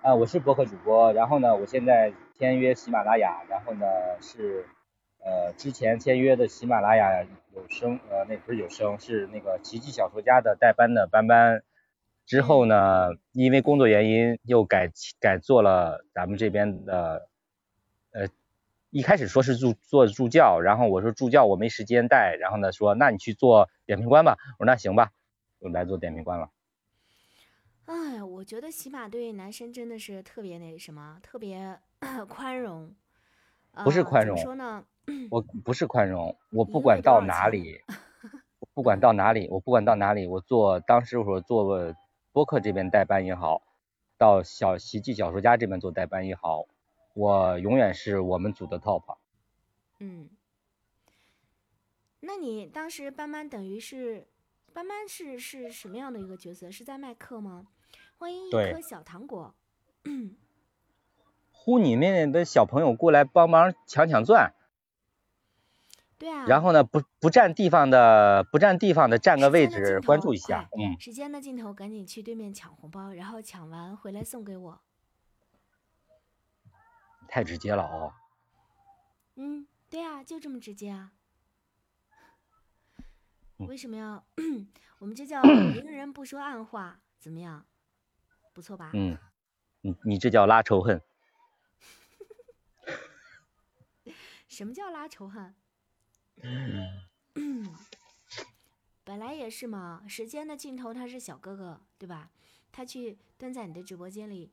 [0.04, 3.88] 啊，我是播客主播，然后呢，我现在签约喜马拉雅，然后呢
[4.22, 4.68] 是
[5.18, 7.24] 呃之前签约的喜马拉雅
[7.56, 11.64] 有声，呃那不是有声，是那个奇迹小说家的代班的班班。
[12.28, 17.28] 之后呢，因为工作原因又改改做了咱们这边的，
[18.12, 18.28] 呃，
[18.90, 25.11] 一开始说是助做助教，然后我说助教我没时间带，然后呢说那你去做点评官吧，我说那行吧，
[25.60, 26.49] 我来做点评官了。
[27.86, 31.80] 哎呀，我觉得喜马对男生真的是特别那什么，特别
[32.28, 32.94] 宽容。
[33.84, 34.84] 不是宽容，说呢？
[35.30, 37.82] 我 不是宽容，我不管到哪里，
[38.74, 41.95] 不管到哪里，我不管到哪里，我做当时我做。
[42.32, 43.64] 播客这边代班也好，
[44.16, 46.68] 到小奇迹小说家这边做代班也好，
[47.20, 49.18] 我永远是我们组的 top。
[50.00, 50.30] 嗯，
[52.22, 54.26] 那你当时班班等于是
[54.72, 56.72] 班班是是什么样的一个角色？
[56.72, 57.68] 是在卖课吗？
[58.18, 59.54] 欢迎一颗小糖果。
[61.52, 64.54] 呼你们的小朋友过来帮忙抢抢钻。
[66.18, 66.46] 对啊。
[66.48, 70.70] 然后呢，不不占地方的不占地方的占个位置，关注一下。
[70.72, 74.80] 嗯，时间的尽头，赶紧去对面抢红包，然后抢完回来送给我。
[77.30, 78.14] 太直接了哦。
[79.35, 81.14] 嗯，对啊，就这么直接啊。
[83.57, 84.26] 嗯为什么要？
[84.99, 87.65] 我们这叫 明人不说暗话，怎么样？
[88.53, 88.91] 不错吧？
[88.93, 89.18] 嗯，
[89.81, 91.01] 你你这叫拉仇恨。
[94.47, 95.53] 什么叫拉仇恨？
[97.35, 97.76] 嗯
[99.03, 102.31] 本来也是嘛，时间的尽头他是小哥哥，对吧？
[102.72, 104.51] 他去蹲在你的直播间里，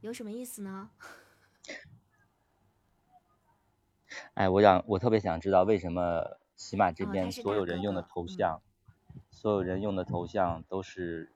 [0.00, 0.90] 有什么意思呢？
[4.34, 8.60] 哎，我想我特别想知道为什么喜马这边所有人用的头像，
[9.30, 11.32] 所有人用的头像都是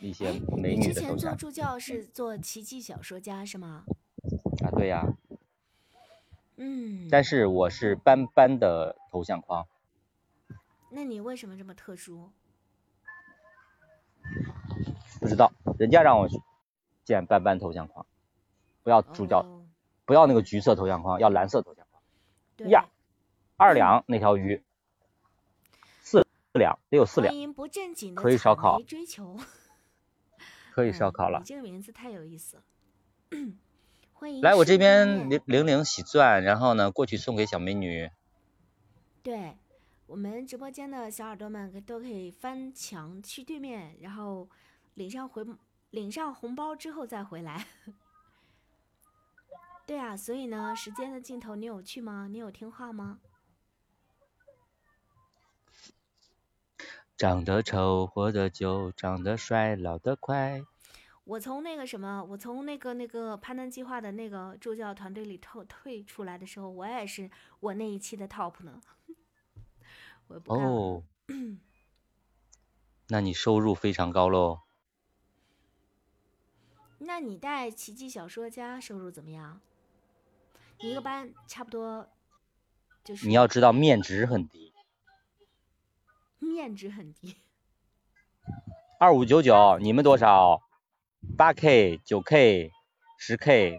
[0.00, 1.36] 一些哎，美你之前做女的头像。
[1.36, 3.84] 助教是做奇迹小说家是吗？
[4.62, 5.06] 啊，对呀、
[6.56, 9.66] 嗯，但是我是斑斑的头像框，
[10.90, 12.30] 那你为什么这么特殊？
[15.18, 16.28] 不知道人家让我
[17.04, 18.06] 建斑斑头像框，
[18.82, 19.59] 不要助教，哦，
[20.10, 22.68] 不要那个橘色头像框，要蓝色头像框。
[22.68, 22.88] 呀
[23.56, 24.60] 二两那条鱼，
[26.02, 29.38] 四两得有四两欢，迎不正经的可以烧烤追求，
[30.74, 31.44] 可以烧嗯烤了你。
[31.44, 32.62] 这个名字太有意思了。
[34.42, 38.10] 来我这边面零零零洗钻，然后呢过去送给小美女。
[39.22, 39.56] 对，
[40.08, 44.48] 我们直播间的小耳朵们都可以翻墙去对面，然后
[44.94, 45.46] 领上回
[45.90, 47.64] 领上红包之后再回来。
[49.90, 52.28] 对啊，所以呢，时间的尽头你有去吗？
[52.30, 53.18] 你有听话吗？
[57.16, 60.62] 长得丑，活得久；长得帅，老得快。
[61.24, 68.80] 我从那个什么，我从那个那个攀登计划的那个助教团队里退退出来的时候，我也是我那一期的 top 呢。
[70.28, 70.54] 我不。
[70.54, 71.02] 哦，
[73.10, 74.60] 那你收入非常高喽。
[76.98, 79.60] 那你带奇迹小说家收入怎么样？
[80.82, 82.08] 你一个班差不多
[83.04, 84.72] 就是你要知道面值很低，
[86.38, 87.36] 面值很低，
[88.98, 90.62] 二五九九，你们多少？
[91.36, 92.72] 八 K、九 K、
[93.18, 93.78] 十 K，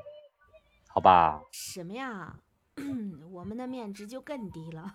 [0.88, 1.42] 好吧？
[1.52, 2.40] 什么呀？
[3.32, 4.94] 我们的面值就更低了。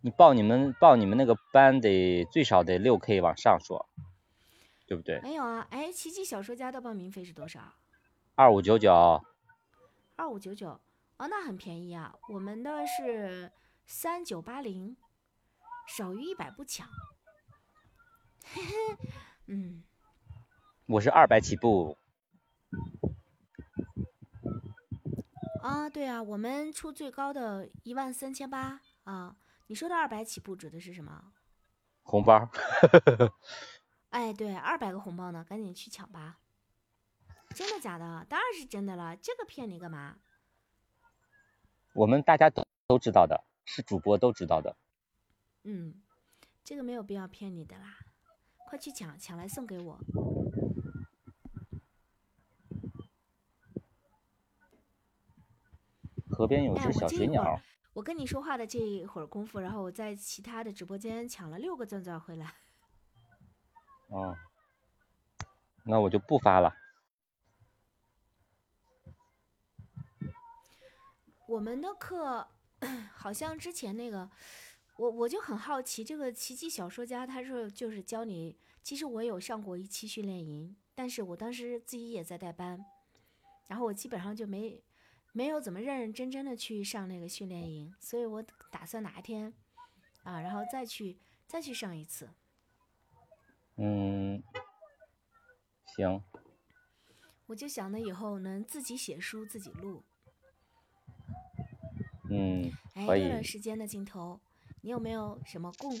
[0.00, 3.88] 你报你们报你们那个班得最少得六 K 往上说，
[4.86, 5.20] 对不对？
[5.20, 7.74] 没有啊，哎，奇迹小说家的报名费是多少？
[8.38, 8.92] 二五九九，
[10.14, 10.68] 二五九九，
[11.16, 12.14] 哦，那很便宜啊。
[12.28, 13.50] 我们的是
[13.84, 14.96] 三九八零，
[15.88, 16.88] 少于一百不抢。
[18.44, 18.72] 嘿嘿，
[19.46, 19.82] 嗯，
[20.86, 21.98] 我是二百起步。
[25.60, 29.34] 啊，对啊，我们出最高的一万三千八啊。
[29.66, 31.32] 你说的二百起步指的是什么？
[32.04, 32.48] 红包，
[34.10, 36.38] 哎，对，二百个红包呢，赶紧去抢吧！
[37.58, 38.24] 真的假的？
[38.28, 40.16] 当然是真的了，这个骗你干嘛？
[41.92, 44.76] 我们大家都都知道的，是主播都知道的。
[45.64, 46.00] 嗯，
[46.62, 47.96] 这个没有必要骗你的啦，
[48.68, 49.98] 快去抢，抢来送给我。
[56.30, 57.60] 河边有哎，只小水鸟
[57.92, 62.54] 我跟你说话的这一会儿功夫，然后我在其他的直播间抢了六个钻钻回来。
[64.10, 64.36] 哦，
[65.84, 66.72] 那我就不发了。
[71.48, 72.46] 我们的课
[73.16, 74.30] 好像之前那个，
[74.96, 82.84] 我我就很好奇，这个奇迹小说家他说就是教你，其实我有上过一期训练营，但是我当时自己也在带班，
[83.66, 84.84] 然后我基本上就没
[85.32, 89.54] 没有怎么认认真真的去上那个训练营，所以我打算哪一天
[90.24, 91.16] 啊，然后再去
[91.46, 92.28] 再去上一次。
[93.76, 94.42] 嗯，
[95.96, 96.22] 行，
[97.46, 100.04] 我就想着以后能自己写书自己录。
[102.30, 104.40] 嗯，哎，可对了，时间的尽头，
[104.82, 105.98] 你有没有什么故？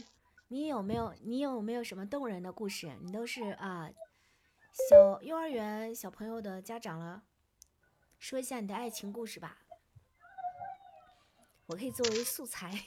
[0.48, 2.96] 你有没有你有没有什么动人的故事？
[3.02, 3.90] 你都是啊，
[4.90, 7.22] 小幼儿园小朋友的家长了，
[8.18, 9.58] 说一下你的爱情故事吧。
[11.66, 12.84] 我可以作为素材。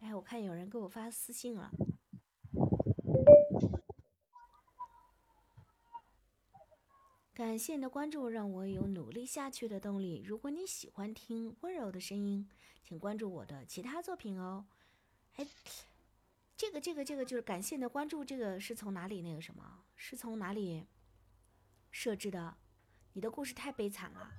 [0.00, 1.70] 哎，我看有人给我发私信了。
[7.34, 10.22] 感谢你的关注，让我有努力下去的动力。
[10.24, 12.48] 如果你喜欢听温柔的声音，
[12.80, 14.64] 请关注我的其他作品哦。
[15.34, 15.44] 哎，
[16.56, 19.82] 这个这个这个就是感谢你的关注，这个是从哪里那个什么？
[19.96, 20.86] 是从哪里
[21.90, 22.56] 设置的？
[23.14, 24.30] 你的故事太悲惨了。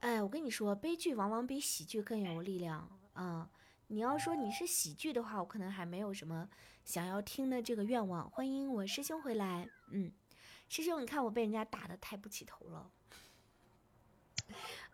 [0.00, 3.48] 哎，我跟你说，悲剧往往比喜剧更有力量啊、
[3.86, 6.48] 你要说你是喜剧的话，我可能还没有什么
[6.84, 8.28] 想要听的这个愿望。
[8.28, 10.12] 欢迎我师兄回来，嗯，
[10.68, 12.90] 师兄，你看我被人家打的抬不起头了，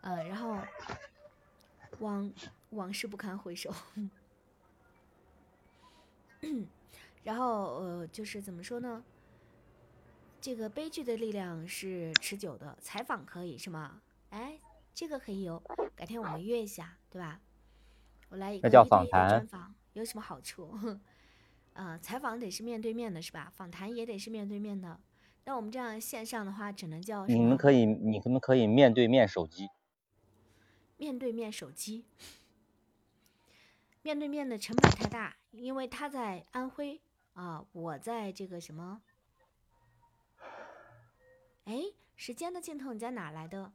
[0.01, 0.57] 呃，然后
[1.99, 2.31] 往
[2.71, 3.73] 往事不堪回首，
[7.23, 9.03] 然后呃，就是怎么说呢？
[10.39, 14.01] 这个悲剧的力量是持久的，采访可以是吗？
[14.29, 14.59] 哎，
[14.93, 15.61] 这个可以有，
[15.95, 17.39] 改天我们约一下，对吧？
[18.29, 20.77] 我来一个那叫一对一的访谈专访，有什么好处？
[21.73, 23.51] 呃，采访得是面对面的，是吧？
[23.55, 24.99] 访谈也得是面对面的。
[25.45, 29.69] 那我们这样线上的话，只能叫你们可以，你们可以面对面手机，
[30.97, 32.05] 面对面手机。
[34.01, 36.99] 面对面的成本太大，因为他在安徽
[37.33, 39.01] 啊，我在这个什么？
[41.63, 41.83] 哎，
[42.17, 43.71] 时间的尽头你在哪来的？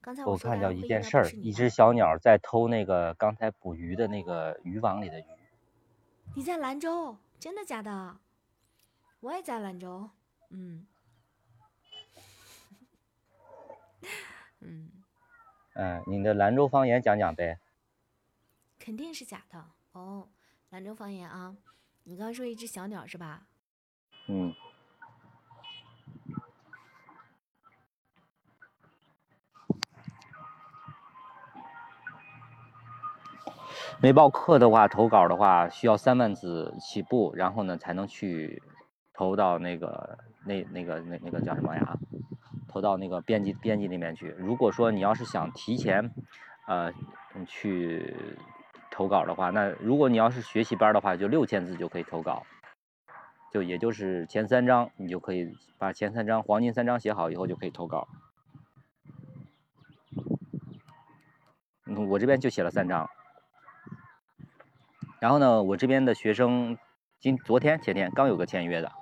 [0.00, 5.24] 刚才我看到一件事儿，一只小鸟在偷那个刚才捕鱼的那个渔网里的鱼。
[6.34, 7.18] 你在兰州？
[7.38, 8.18] 真的假的？
[9.20, 10.10] 我也在兰州。
[10.48, 10.84] 嗯，
[14.60, 14.90] 嗯，
[15.74, 17.58] 嗯，你的兰州方言讲讲呗。
[18.78, 20.28] 肯定是假的哦。
[20.70, 21.56] 兰州方言啊，
[22.04, 23.46] 你刚刚说一只小鸟是吧？
[24.26, 24.54] 嗯，
[34.00, 38.62] 没报课的话，投稿的话需要三万字起步，然后呢才能去
[39.12, 41.98] 投到那个那那个那那个叫什么呀？
[42.70, 44.28] 投到那个编辑编辑那边去。
[44.38, 46.12] 如果说你要是想提前，
[46.68, 46.92] 呃，
[47.46, 48.16] 去
[48.90, 52.46] 投稿的话，那如果你要是学习班的话，就六千字就可以投稿。
[53.52, 58.06] 就也就是前三章，你就可以把前三章黄金三章写好以后就可以投稿。
[61.86, 63.10] 嗯，我这边就写了三章。
[65.18, 66.78] 然后呢，我这边的学生
[67.18, 68.92] 今昨天前天刚有个签约的，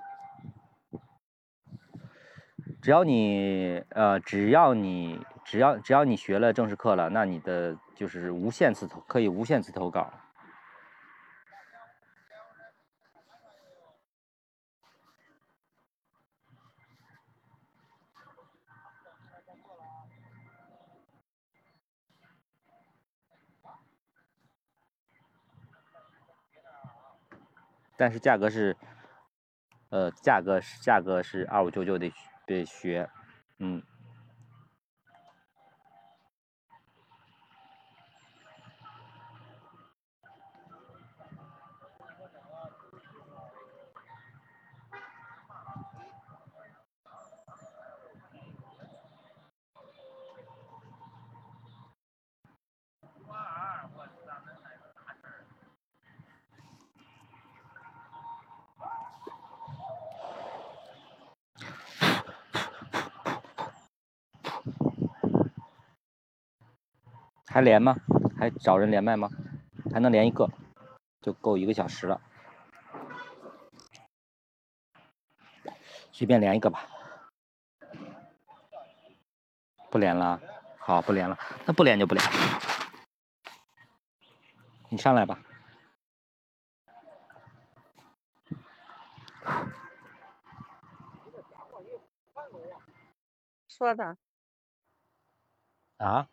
[2.81, 10.13] 只要你呃，只要你只要只要你学了正式课了，那你的就是无限次投可以无限次投稿。
[27.97, 28.77] 但是价格是，
[29.89, 32.13] 呃，价格是价格是二五九九得
[32.49, 33.09] 得学，
[33.59, 33.83] 嗯，
[67.59, 67.97] 还连吗？
[68.39, 69.29] 还找人连麦吗？
[69.93, 70.49] 还能连一个，
[71.21, 72.21] 就够一个小时了。
[76.13, 76.87] 随便连一个吧。
[79.91, 80.41] 不连了，
[80.79, 81.37] 好，不连了，
[81.67, 82.25] 那不连就不连。
[84.89, 85.43] 你上来吧。
[93.67, 94.17] 说的，
[95.97, 96.29] 啊？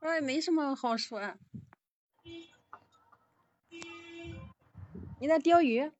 [0.00, 1.20] 我也没什么好说。
[5.18, 5.92] 你在钓鱼？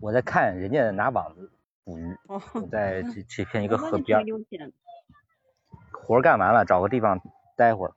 [0.00, 1.50] 我在看人家拿网子
[1.82, 4.24] 捕鱼，哦，我在这这片一个河边。
[5.90, 7.20] 活儿干完了，找个地方
[7.56, 7.94] 待会儿。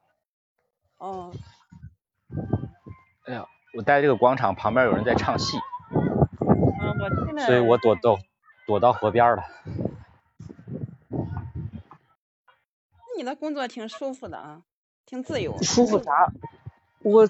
[0.97, 1.31] 哦，
[3.25, 3.45] 哎呀，
[3.77, 5.59] 我在这个广场旁边有人在唱戏。
[7.45, 8.17] 所以我躲到
[8.65, 9.43] 躲到河边儿了。
[13.15, 14.63] 你的工作挺舒服的啊，
[15.11, 15.61] 挺自由。
[15.61, 16.31] 舒服啥？
[17.03, 17.27] 我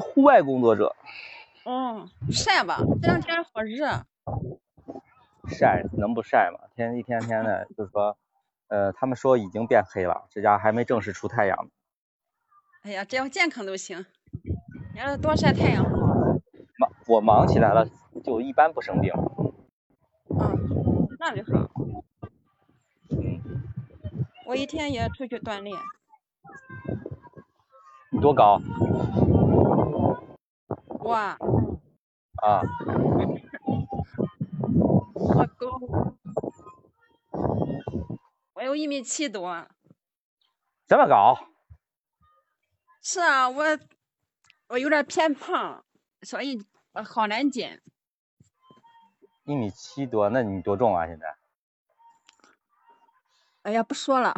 [0.00, 0.94] 户外工作者，
[1.64, 4.06] 嗯，晒吧，这两天好热。
[5.48, 6.68] 晒能不晒吗？
[6.76, 8.16] 天一天天的，就是说，
[8.68, 11.70] 呃，他们说已经变黑了，这家还没正式出太阳呢。
[12.82, 14.06] 哎呀，只要健康都行。
[14.94, 15.90] 你要是多晒太阳好。
[16.78, 17.88] 忙我忙起来了，
[18.22, 19.12] 就一般不生病。
[20.28, 21.68] 嗯，那就好。
[23.10, 23.42] 嗯，
[24.46, 25.76] 我一天也出去锻炼。
[28.16, 28.58] 你多高
[31.00, 31.36] 我啊
[32.42, 32.62] 啊？
[35.14, 35.78] 我高，
[38.64, 39.68] 有一米七多。
[40.86, 41.36] 这么高？
[43.02, 43.62] 是啊，我
[44.68, 45.84] 我有点偏胖，
[46.22, 47.82] 所以我好难减。
[49.44, 51.06] 一米七多，那你多重啊？
[51.06, 51.36] 现在？
[53.64, 54.34] 哎呀，不说了。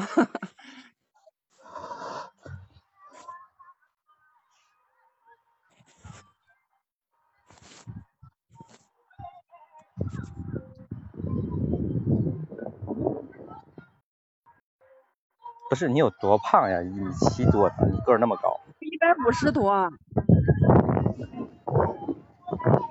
[15.68, 16.82] 不是你有多胖呀？
[16.82, 18.58] 一米七多，你个儿那么高？
[18.80, 19.90] 一百五十多。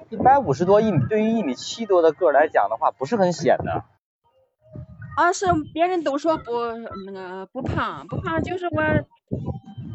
[0.10, 3.84] 一百五十多一米，对于一米七多的个儿来讲的话，不是很显的。
[5.18, 6.52] 啊，是别人都说不
[7.06, 8.82] 那个不胖，不胖就是我，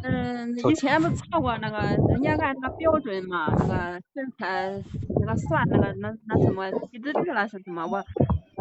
[0.02, 1.78] 嗯，以前不测过那个，
[2.09, 4.82] 人家按那个标准嘛，那个身材
[5.20, 8.04] 那个算那个那那什么体脂率了是什么，我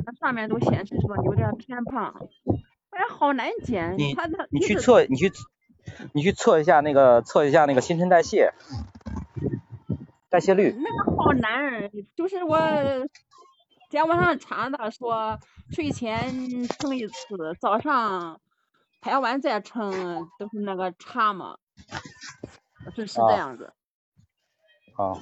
[0.05, 2.13] 那上面都显示说有点偏胖。
[2.91, 3.97] 哎，好难减。
[3.97, 4.15] 你
[4.51, 5.31] 你去测，你去
[6.13, 8.53] 你去测一下那个测一下那个新陈代谢，
[10.29, 10.75] 代谢率。
[10.77, 12.57] 那个好难，就是我
[13.89, 15.39] 在网上查的，说
[15.71, 18.39] 睡前称一次，早上
[19.01, 21.57] 拍完再称，都是那个差嘛，
[22.95, 23.73] 是是这样子。
[24.95, 25.19] 好。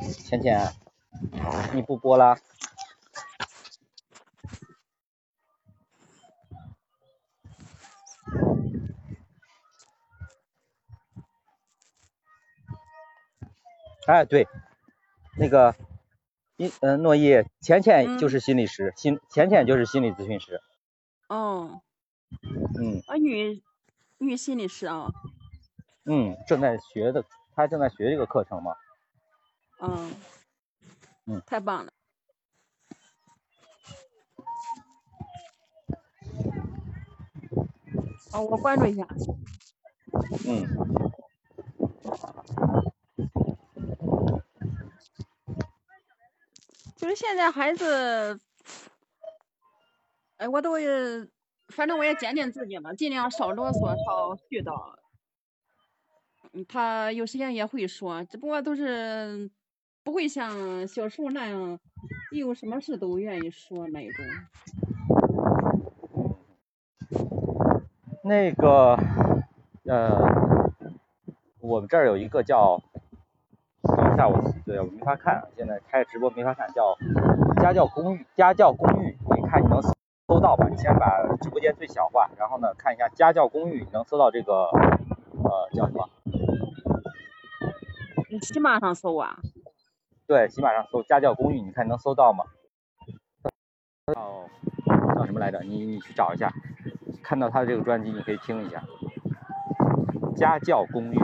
[0.00, 0.72] 浅浅，
[1.74, 2.38] 你不播了？
[14.06, 14.48] 哎，对，
[15.38, 15.74] 那个，
[16.56, 20.60] 一嗯，诺一，浅浅就是心理师，心浅浅就是心理咨询师。
[21.28, 21.80] 哦。
[22.80, 23.00] 嗯。
[23.06, 23.62] 啊，女
[24.18, 25.06] 女心理师啊。
[26.04, 27.24] 嗯，正在学的，
[27.54, 28.74] 她正在学这个课程嘛。
[29.80, 30.14] 嗯。
[31.26, 31.42] 嗯。
[31.46, 31.92] 太棒了。
[38.32, 39.06] 哦，我关注一下。
[40.48, 40.66] 嗯。
[47.02, 48.38] 就是现在孩子，
[50.36, 50.74] 哎，我都，
[51.74, 54.94] 反正我也检点自己嘛，尽量少啰嗦，少絮叨。
[56.68, 59.50] 他有时间也会说，只不过都是
[60.04, 61.76] 不会像小时候那样，
[62.30, 64.24] 一有什么事都愿意说那种。
[68.22, 68.96] 那个，
[69.86, 70.20] 呃，
[71.58, 72.80] 我们这儿有一个叫。
[74.16, 74.34] 下，午
[74.64, 76.96] 对我没法看，现在开直播没法看，叫
[77.60, 79.80] 家教公寓，家教公寓，你看你能
[80.28, 80.66] 搜到吧？
[80.68, 86.08] 你先把直播间最小化，然后呢，看一下家教公寓，你能搜到这个呃叫什么？
[88.30, 89.36] 你喜马上搜啊？
[90.26, 92.44] 对，喜马上搜家教公寓，你看能搜到吗？
[94.14, 94.44] 叫
[95.14, 95.60] 叫什么来着？
[95.60, 96.52] 你你去找一下，
[97.22, 98.82] 看到他的这个专辑，你可以听一下
[100.36, 101.18] 家教公寓。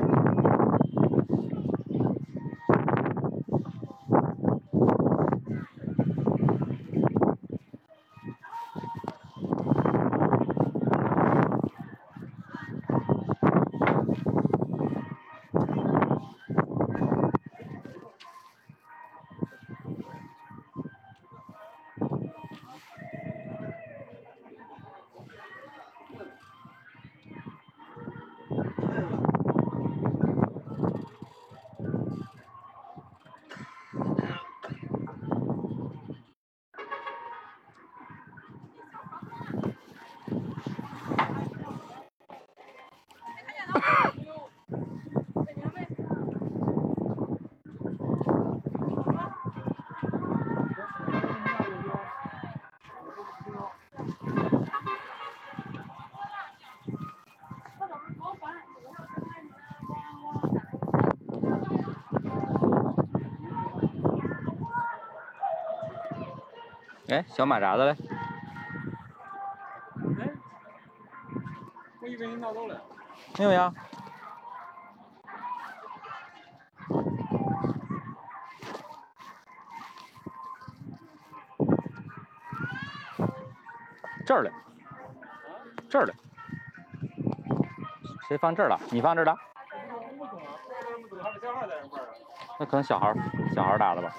[67.09, 67.97] 哎，小马扎子嘞？
[70.21, 70.31] 哎，
[72.03, 72.79] 我以为你拿走了。
[73.39, 73.73] 没有呀。
[84.27, 84.53] 这儿嘞，
[85.89, 86.13] 这儿嘞。
[88.29, 88.79] 谁放这儿了？
[88.91, 89.35] 你放这儿了？
[92.61, 93.15] 那可能小孩
[93.55, 94.13] 小孩打的吧。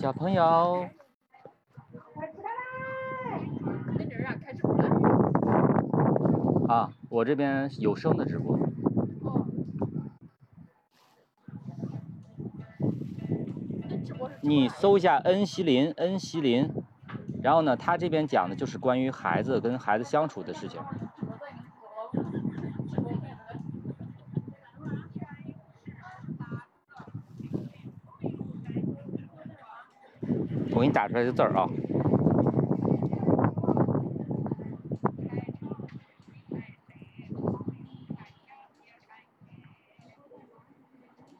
[0.00, 0.86] 小朋友，
[6.68, 8.56] 啊，啊，我这边有声的直播。
[14.42, 16.70] 你搜一下恩熙林，恩熙林，
[17.42, 20.80] 然后呢，他这边讲的就是关于孩子跟孩子相处的事情。
[30.82, 31.68] 我给你打出来的字儿啊。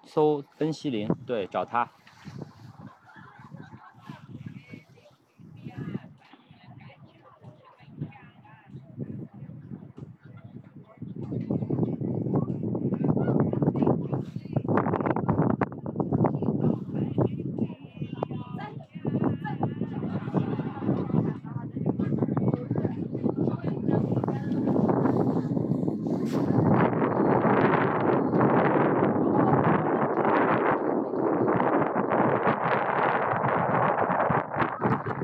[0.04, 1.90] 搜恩熙林，对，找他。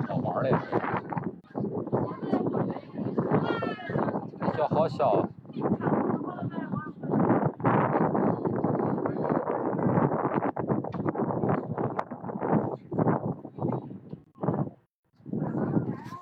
[0.08, 0.50] 好玩儿嘞，
[4.56, 5.28] 小好小啊。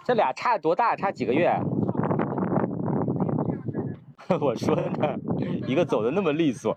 [0.05, 0.97] 这俩差多大？
[0.97, 1.48] 差几个月？
[4.40, 5.16] 我说呢，
[5.68, 6.76] 一个走的那么利索。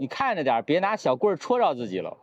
[0.00, 2.16] 你看着点，别拿小棍儿戳着自己了。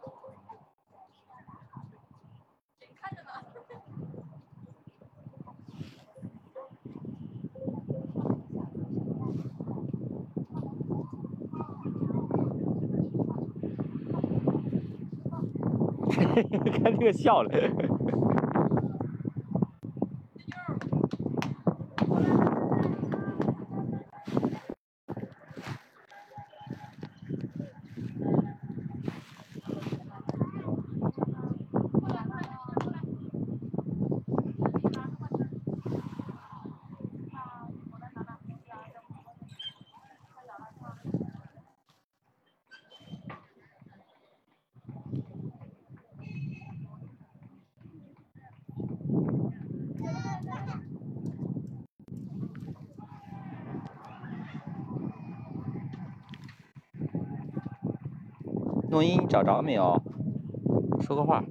[16.81, 17.94] 看这个笑了。
[59.26, 60.02] 找着没有？
[61.02, 61.43] 说个话。